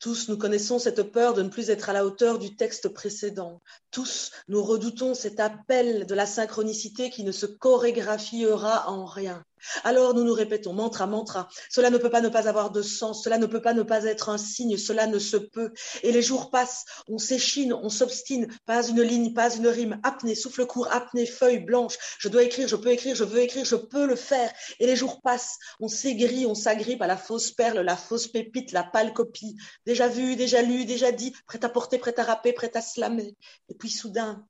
tous, 0.00 0.30
nous 0.30 0.38
connaissons 0.38 0.78
cette 0.78 1.02
peur 1.02 1.34
de 1.34 1.42
ne 1.42 1.50
plus 1.50 1.68
être 1.68 1.90
à 1.90 1.92
la 1.92 2.06
hauteur 2.06 2.38
du 2.38 2.56
texte 2.56 2.88
précédent. 2.88 3.60
Tous, 3.90 4.30
nous 4.48 4.62
redoutons 4.62 5.12
cet 5.12 5.40
appel 5.40 6.06
de 6.06 6.14
la 6.14 6.24
synchronicité 6.24 7.10
qui 7.10 7.22
ne 7.22 7.32
se 7.32 7.44
chorégraphiera 7.44 8.88
en 8.88 9.04
rien. 9.04 9.44
Alors 9.84 10.14
nous 10.14 10.24
nous 10.24 10.32
répétons 10.32 10.72
mantra, 10.72 11.06
mantra. 11.06 11.48
Cela 11.70 11.90
ne 11.90 11.98
peut 11.98 12.10
pas 12.10 12.20
ne 12.20 12.28
pas 12.28 12.48
avoir 12.48 12.70
de 12.70 12.82
sens, 12.82 13.22
cela 13.24 13.38
ne 13.38 13.46
peut 13.46 13.62
pas 13.62 13.74
ne 13.74 13.82
pas 13.82 14.04
être 14.04 14.28
un 14.28 14.38
signe, 14.38 14.76
cela 14.76 15.06
ne 15.06 15.18
se 15.18 15.36
peut. 15.36 15.72
Et 16.02 16.12
les 16.12 16.22
jours 16.22 16.50
passent, 16.50 16.84
on 17.08 17.18
s'échine, 17.18 17.72
on 17.72 17.88
s'obstine, 17.88 18.48
pas 18.66 18.86
une 18.86 19.02
ligne, 19.02 19.32
pas 19.34 19.54
une 19.54 19.68
rime, 19.68 20.00
apnée, 20.02 20.34
souffle 20.34 20.66
court, 20.66 20.88
apnée, 20.90 21.26
feuille 21.26 21.60
blanche. 21.60 21.96
Je 22.18 22.28
dois 22.28 22.42
écrire, 22.42 22.68
je 22.68 22.76
peux 22.76 22.90
écrire, 22.90 23.14
je 23.14 23.24
veux 23.24 23.40
écrire, 23.40 23.64
je 23.64 23.76
peux 23.76 24.06
le 24.06 24.16
faire. 24.16 24.52
Et 24.78 24.86
les 24.86 24.96
jours 24.96 25.20
passent, 25.22 25.58
on 25.78 25.88
s'aigrit, 25.88 26.46
on 26.46 26.54
s'agrippe 26.54 27.02
à 27.02 27.06
la 27.06 27.16
fausse 27.16 27.50
perle, 27.50 27.80
la 27.80 27.96
fausse 27.96 28.28
pépite, 28.28 28.72
la 28.72 28.84
pâle 28.84 29.12
copie. 29.12 29.56
Déjà 29.86 30.08
vu, 30.08 30.36
déjà 30.36 30.62
lu, 30.62 30.84
déjà 30.84 31.12
dit, 31.12 31.34
prêt 31.46 31.64
à 31.64 31.68
porter, 31.68 31.98
prêt 31.98 32.18
à 32.18 32.24
rapper, 32.24 32.52
prêt 32.52 32.70
à 32.74 32.82
slammer. 32.82 33.36
Et 33.68 33.74
puis 33.74 33.90
soudain, 33.90 34.46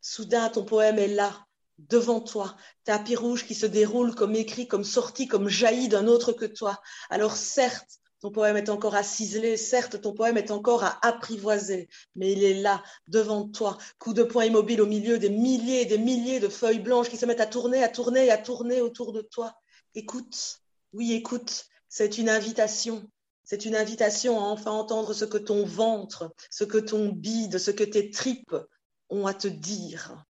soudain, 0.00 0.48
ton 0.48 0.64
poème 0.64 0.98
est 0.98 1.08
là 1.08 1.46
devant 1.88 2.20
toi, 2.20 2.56
tapis 2.84 3.16
rouge 3.16 3.46
qui 3.46 3.54
se 3.54 3.66
déroule 3.66 4.14
comme 4.14 4.34
écrit, 4.34 4.68
comme 4.68 4.84
sorti, 4.84 5.26
comme 5.26 5.48
jailli 5.48 5.88
d'un 5.88 6.06
autre 6.06 6.32
que 6.32 6.44
toi. 6.44 6.80
Alors 7.10 7.36
certes, 7.36 8.00
ton 8.20 8.30
poème 8.30 8.56
est 8.56 8.68
encore 8.68 8.94
à 8.94 9.02
ciseler, 9.02 9.56
certes, 9.56 10.00
ton 10.00 10.12
poème 10.12 10.36
est 10.36 10.52
encore 10.52 10.84
à 10.84 10.98
apprivoiser, 11.04 11.88
mais 12.14 12.32
il 12.32 12.44
est 12.44 12.60
là, 12.60 12.82
devant 13.08 13.48
toi, 13.48 13.78
coup 13.98 14.14
de 14.14 14.22
poing 14.22 14.44
immobile 14.44 14.80
au 14.80 14.86
milieu 14.86 15.18
des 15.18 15.30
milliers 15.30 15.86
des 15.86 15.98
milliers 15.98 16.38
de 16.38 16.48
feuilles 16.48 16.78
blanches 16.78 17.08
qui 17.08 17.16
se 17.16 17.26
mettent 17.26 17.40
à 17.40 17.46
tourner, 17.46 17.82
à 17.82 17.88
tourner 17.88 18.30
à 18.30 18.38
tourner 18.38 18.80
autour 18.80 19.12
de 19.12 19.22
toi. 19.22 19.54
Écoute, 19.94 20.60
oui, 20.92 21.12
écoute, 21.12 21.66
c'est 21.88 22.16
une 22.16 22.28
invitation. 22.28 23.10
C'est 23.44 23.64
une 23.64 23.74
invitation 23.74 24.38
à 24.38 24.44
enfin 24.44 24.70
entendre 24.70 25.12
ce 25.14 25.24
que 25.24 25.36
ton 25.36 25.64
ventre, 25.66 26.32
ce 26.50 26.64
que 26.64 26.78
ton 26.78 27.08
bide, 27.08 27.58
ce 27.58 27.70
que 27.72 27.84
tes 27.84 28.10
tripes 28.10 28.56
ont 29.10 29.26
à 29.26 29.34
te 29.34 29.48
dire. 29.48 30.24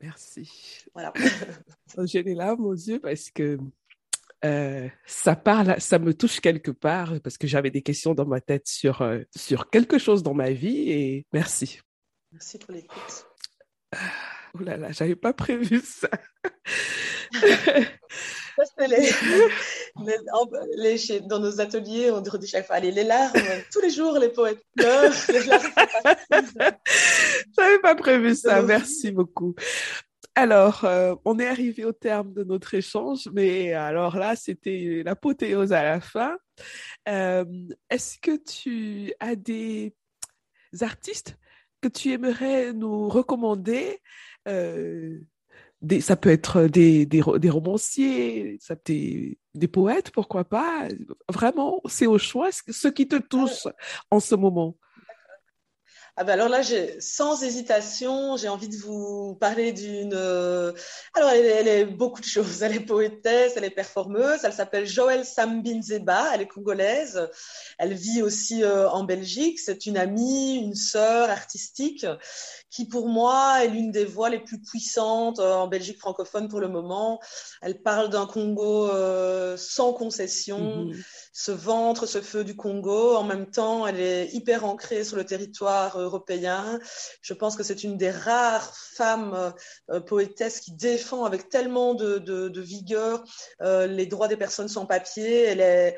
Merci. 0.00 0.84
Voilà. 0.92 1.12
J'ai 2.04 2.22
les 2.22 2.34
larmes 2.34 2.64
aux 2.64 2.74
yeux 2.74 3.00
parce 3.00 3.30
que 3.30 3.58
euh, 4.44 4.88
ça 5.04 5.34
parle, 5.34 5.80
ça 5.80 5.98
me 5.98 6.14
touche 6.14 6.40
quelque 6.40 6.70
part 6.70 7.20
parce 7.22 7.36
que 7.36 7.48
j'avais 7.48 7.70
des 7.70 7.82
questions 7.82 8.14
dans 8.14 8.26
ma 8.26 8.40
tête 8.40 8.68
sur, 8.68 9.02
euh, 9.02 9.22
sur 9.34 9.68
quelque 9.70 9.98
chose 9.98 10.22
dans 10.22 10.34
ma 10.34 10.50
vie 10.50 10.90
et 10.90 11.26
merci. 11.32 11.80
Merci 12.30 12.58
pour 12.58 12.72
l'écoute. 12.72 13.26
Oh 14.58 14.64
là 14.64 14.76
là, 14.76 14.92
j'avais 14.92 15.16
pas 15.16 15.32
prévu 15.32 15.80
ça. 15.84 16.08
dans 21.28 21.38
nos 21.38 21.60
ateliers, 21.60 22.10
on 22.10 22.20
dit 22.20 22.46
chaque 22.46 22.66
fois, 22.66 22.76
allez, 22.76 22.90
les 22.90 23.04
larmes, 23.04 23.40
tous 23.72 23.80
les 23.80 23.90
jours, 23.90 24.18
les 24.18 24.30
poètes 24.30 24.64
pleurent. 24.76 25.12
J'avais 27.56 27.78
pas 27.80 27.94
prévu 27.94 28.34
ça, 28.34 28.60
merci 28.62 29.12
beaucoup. 29.12 29.54
Alors, 30.34 30.84
euh, 30.84 31.14
on 31.24 31.38
est 31.38 31.46
arrivé 31.46 31.84
au 31.84 31.92
terme 31.92 32.32
de 32.32 32.42
notre 32.44 32.74
échange, 32.74 33.28
mais 33.32 33.72
alors 33.72 34.16
là, 34.16 34.36
c'était 34.36 35.02
l'apothéose 35.04 35.72
à 35.72 35.82
la 35.82 36.00
fin. 36.00 36.36
Euh, 37.08 37.44
est-ce 37.90 38.18
que 38.18 38.36
tu 38.36 39.12
as 39.20 39.34
des 39.34 39.94
artistes 40.80 41.36
que 41.80 41.88
tu 41.88 42.12
aimerais 42.12 42.72
nous 42.72 43.08
recommander 43.08 44.00
euh, 44.48 45.18
ça 46.00 46.16
peut 46.16 46.30
être 46.30 46.64
des, 46.64 47.08
romanciers, 47.22 48.58
des, 48.84 49.68
poètes, 49.68 50.10
pourquoi 50.10 50.44
pas. 50.44 50.88
Vraiment, 51.28 51.80
c'est 51.88 52.06
au 52.06 52.18
choix 52.18 52.50
ce 52.52 52.88
qui 52.88 53.06
te 53.06 53.16
touche 53.16 53.68
en 54.10 54.20
ce 54.20 54.34
moment. 54.34 54.76
Ah 56.20 56.24
ben 56.24 56.32
alors 56.32 56.48
là, 56.48 56.62
sans 56.98 57.44
hésitation, 57.44 58.36
j'ai 58.36 58.48
envie 58.48 58.68
de 58.68 58.76
vous 58.76 59.36
parler 59.36 59.70
d'une. 59.70 60.14
Euh, 60.14 60.72
alors, 61.14 61.30
elle, 61.30 61.68
est 61.68 61.84
beaucoup 61.84 62.20
de 62.20 62.26
choses. 62.26 62.60
Elle 62.60 62.74
est 62.74 62.80
poétesse, 62.80 63.52
elle 63.54 63.62
est 63.62 63.70
performeuse. 63.70 64.40
Elle 64.42 64.52
s'appelle 64.52 64.84
Joël 64.84 65.24
Sambinzeba. 65.24 66.30
Elle 66.34 66.40
est 66.40 66.48
congolaise. 66.48 67.30
Elle 67.78 67.94
vit 67.94 68.20
aussi 68.22 68.64
euh, 68.64 68.90
en 68.90 69.04
Belgique. 69.04 69.60
C'est 69.60 69.86
une 69.86 69.96
amie, 69.96 70.56
une 70.56 70.74
sœur 70.74 71.30
artistique 71.30 72.04
qui, 72.70 72.86
pour 72.86 73.08
moi, 73.08 73.64
est 73.64 73.68
l'une 73.68 73.90
des 73.90 74.04
voix 74.04 74.30
les 74.30 74.40
plus 74.40 74.60
puissantes 74.60 75.38
euh, 75.38 75.54
en 75.54 75.68
Belgique 75.68 75.98
francophone 75.98 76.48
pour 76.48 76.60
le 76.60 76.68
moment. 76.68 77.20
Elle 77.62 77.82
parle 77.82 78.10
d'un 78.10 78.26
Congo 78.26 78.88
sans 79.56 79.92
concession. 79.92 80.86
Mm-hmm. 80.86 81.04
Ce 81.32 81.52
ventre, 81.52 82.06
ce 82.06 82.20
feu 82.20 82.42
du 82.42 82.56
Congo. 82.56 83.14
En 83.14 83.22
même 83.22 83.50
temps, 83.50 83.86
elle 83.86 84.00
est 84.00 84.28
hyper 84.34 84.64
ancrée 84.64 85.04
sur 85.04 85.16
le 85.16 85.24
territoire 85.24 85.98
européen. 85.98 86.80
Je 87.22 87.34
pense 87.34 87.56
que 87.56 87.62
c'est 87.62 87.84
une 87.84 87.96
des 87.96 88.10
rares 88.10 88.74
femmes 88.74 89.34
euh, 89.34 89.50
euh, 89.90 90.00
poétesses 90.00 90.60
qui 90.60 90.72
défend 90.72 91.24
avec 91.24 91.48
tellement 91.48 91.94
de, 91.94 92.60
vigueur 92.60 93.22
euh, 93.62 93.86
les 93.86 94.06
droits 94.06 94.28
des 94.28 94.36
personnes 94.36 94.68
sans 94.68 94.86
papier 94.86 95.42
elle 95.42 95.60
est, 95.60 95.96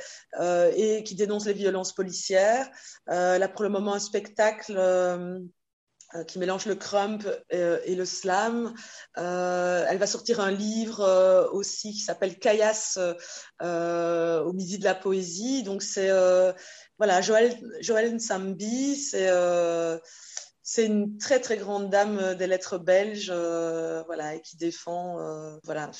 et 0.77 1.03
qui 1.05 1.15
dénonce 1.15 1.47
les 1.47 1.53
violences 1.53 1.95
policières. 1.95 2.69
elle 3.07 3.43
a 3.43 3.49
pour 3.49 3.63
le 3.63 3.71
moment 3.71 3.95
un 3.95 3.99
spectacle 3.99 4.77
qui 6.27 6.39
mélange 6.39 6.67
le 6.67 6.75
crump 6.75 7.29
et 7.51 7.95
le 7.95 8.05
slam. 8.05 8.75
elle 9.17 9.99
va 9.99 10.07
sortir 10.07 10.41
un 10.41 10.51
livre 10.51 11.49
aussi 11.53 11.93
qui 11.93 12.01
s'appelle 12.01 12.39
Caillasse 12.39 12.99
au 13.61 14.53
midi 14.53 14.79
de 14.79 14.85
la 14.85 14.95
poésie. 14.95 15.63
Donc 15.63 15.83
c'est 15.83 16.11
voilà, 17.01 17.23
Joël, 17.23 17.59
Joël 17.81 18.15
Nsambi, 18.15 18.95
c'est 18.95 19.31
euh, 19.31 19.99
c'est 20.63 20.85
une 20.85 21.17
très 21.17 21.41
très 21.41 21.57
grande 21.57 21.89
dame 21.89 22.35
des 22.35 22.47
lettres 22.47 22.77
belges, 22.77 23.33
euh, 23.33 24.03
voilà, 24.03 24.35
et 24.35 24.43
qui 24.43 24.59
défend, 24.59 25.19
euh, 25.19 25.57
voilà, 25.65 25.91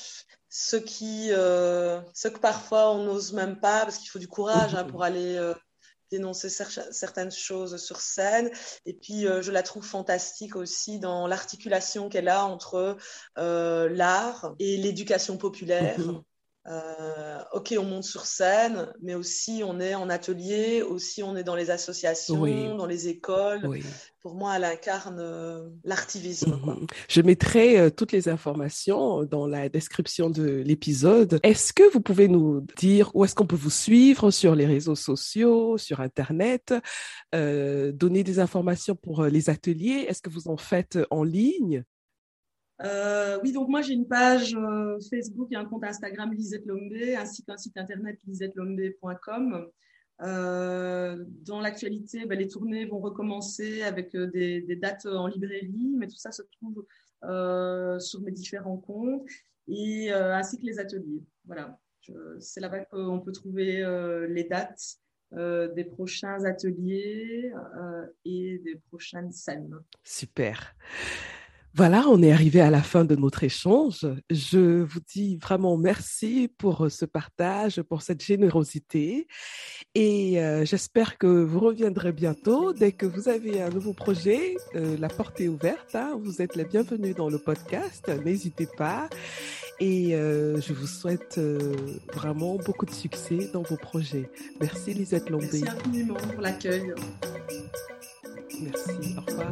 ce 0.47 0.75
qui, 0.75 1.29
ce 1.29 2.27
que 2.27 2.37
parfois 2.37 2.91
on 2.91 3.03
n'ose 3.03 3.33
même 3.33 3.59
pas, 3.59 3.81
parce 3.81 3.97
qu'il 3.97 4.09
faut 4.09 4.19
du 4.19 4.27
courage 4.27 4.75
hein, 4.75 4.83
pour 4.83 5.03
aller 5.03 5.39
dénoncer 6.11 6.49
certaines 6.49 7.31
choses 7.31 7.77
sur 7.77 8.01
scène. 8.01 8.51
Et 8.85 8.93
puis, 8.93 9.23
je 9.23 9.51
la 9.51 9.63
trouve 9.63 9.85
fantastique 9.85 10.55
aussi 10.55 10.99
dans 10.99 11.27
l'articulation 11.27 12.09
qu'elle 12.09 12.27
a 12.27 12.45
entre 12.45 12.97
l'art 13.35 14.53
et 14.59 14.77
l'éducation 14.77 15.37
populaire. 15.37 15.99
Mhm. 15.99 16.21
Euh, 16.67 17.39
ok, 17.53 17.73
on 17.79 17.83
monte 17.83 18.03
sur 18.03 18.27
scène, 18.27 18.93
mais 19.01 19.15
aussi 19.15 19.63
on 19.65 19.79
est 19.79 19.95
en 19.95 20.09
atelier, 20.09 20.83
aussi 20.83 21.23
on 21.23 21.35
est 21.35 21.43
dans 21.43 21.55
les 21.55 21.71
associations, 21.71 22.75
dans 22.75 22.85
les 22.85 23.07
écoles. 23.07 23.67
Pour 24.21 24.35
moi, 24.35 24.57
elle 24.57 24.65
incarne 24.65 25.17
euh, 25.19 25.69
l'artivisme. 25.83 26.59
Mhm. 26.63 26.85
Je 27.09 27.21
mettrai 27.21 27.79
euh, 27.79 27.89
toutes 27.89 28.11
les 28.11 28.29
informations 28.29 29.23
dans 29.23 29.47
la 29.47 29.69
description 29.69 30.29
de 30.29 30.43
l'épisode. 30.43 31.39
Est-ce 31.41 31.73
que 31.73 31.91
vous 31.91 32.01
pouvez 32.01 32.27
nous 32.27 32.63
dire 32.77 33.09
où 33.15 33.25
est-ce 33.25 33.33
qu'on 33.33 33.47
peut 33.47 33.55
vous 33.55 33.71
suivre 33.71 34.29
sur 34.29 34.53
les 34.53 34.67
réseaux 34.67 34.95
sociaux, 34.95 35.79
sur 35.79 35.99
Internet, 35.99 36.75
donner 37.33 38.23
des 38.23 38.37
informations 38.37 38.95
pour 38.95 39.23
les 39.23 39.49
ateliers? 39.49 40.05
Est-ce 40.07 40.21
que 40.21 40.29
vous 40.29 40.47
en 40.47 40.57
faites 40.57 40.99
en 41.09 41.23
ligne? 41.23 41.83
Euh, 42.83 43.39
oui, 43.43 43.51
donc 43.51 43.69
moi 43.69 43.81
j'ai 43.81 43.93
une 43.93 44.07
page 44.07 44.55
euh, 44.55 44.99
Facebook 45.09 45.51
et 45.51 45.55
un 45.55 45.65
compte 45.65 45.83
Instagram 45.83 46.33
Lisette 46.33 46.65
Lombé, 46.65 47.15
ainsi 47.15 47.43
qu'un 47.43 47.57
site 47.57 47.77
internet 47.77 48.17
lisettelombé.com. 48.25 49.67
Euh, 50.21 51.23
dans 51.45 51.59
l'actualité, 51.59 52.25
ben, 52.25 52.37
les 52.37 52.47
tournées 52.47 52.85
vont 52.85 52.99
recommencer 52.99 53.81
avec 53.83 54.15
des, 54.15 54.75
dates 54.75 55.05
en 55.05 55.27
librairie, 55.27 55.95
mais 55.97 56.07
tout 56.07 56.17
ça 56.17 56.31
se 56.31 56.43
trouve 56.43 56.85
sur 57.99 58.21
mes 58.21 58.31
différents 58.31 58.77
comptes, 58.77 59.27
et 59.67 60.11
ainsi 60.11 60.57
que 60.57 60.65
les 60.65 60.79
ateliers. 60.79 61.23
Voilà, 61.45 61.79
c'est 62.39 62.59
là-bas 62.59 62.85
qu'on 62.85 63.19
peut 63.19 63.31
trouver 63.31 63.85
les 64.29 64.43
dates 64.43 64.97
des 65.31 65.85
prochains 65.85 66.43
ateliers 66.45 67.51
et 68.25 68.59
des 68.63 68.75
prochaines 68.89 69.31
scènes. 69.31 69.77
Super. 70.03 70.75
Voilà, 71.73 72.03
on 72.09 72.21
est 72.21 72.33
arrivé 72.33 72.59
à 72.59 72.69
la 72.69 72.83
fin 72.83 73.05
de 73.05 73.15
notre 73.15 73.45
échange. 73.45 74.05
Je 74.29 74.81
vous 74.81 74.99
dis 74.99 75.37
vraiment 75.37 75.77
merci 75.77 76.49
pour 76.57 76.85
euh, 76.85 76.89
ce 76.89 77.05
partage, 77.05 77.81
pour 77.83 78.01
cette 78.01 78.21
générosité. 78.21 79.25
Et 79.95 80.41
euh, 80.41 80.65
j'espère 80.65 81.17
que 81.17 81.27
vous 81.27 81.61
reviendrez 81.61 82.11
bientôt. 82.11 82.73
Dès 82.73 82.91
que 82.91 83.05
vous 83.05 83.29
avez 83.29 83.61
un 83.61 83.69
nouveau 83.69 83.93
projet, 83.93 84.55
euh, 84.75 84.97
la 84.99 85.07
porte 85.07 85.39
est 85.39 85.47
ouverte. 85.47 85.95
Hein. 85.95 86.19
Vous 86.21 86.41
êtes 86.41 86.57
les 86.57 86.65
bienvenus 86.65 87.15
dans 87.15 87.29
le 87.29 87.37
podcast. 87.37 88.11
N'hésitez 88.25 88.67
pas. 88.77 89.09
Et 89.79 90.11
je 90.11 90.73
vous 90.73 90.85
souhaite 90.85 91.39
vraiment 92.13 92.57
beaucoup 92.57 92.85
de 92.85 92.91
succès 92.91 93.49
dans 93.51 93.63
vos 93.63 93.77
projets. 93.77 94.29
Merci 94.59 94.93
Lisette 94.93 95.27
Lombé. 95.31 95.61
Merci 95.63 95.69
infiniment 95.69 96.17
pour 96.17 96.41
l'accueil. 96.41 96.93
Merci. 98.61 99.15
Au 99.17 99.21
revoir. 99.21 99.51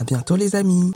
À 0.00 0.04
bientôt 0.04 0.36
les 0.36 0.54
amis. 0.54 0.92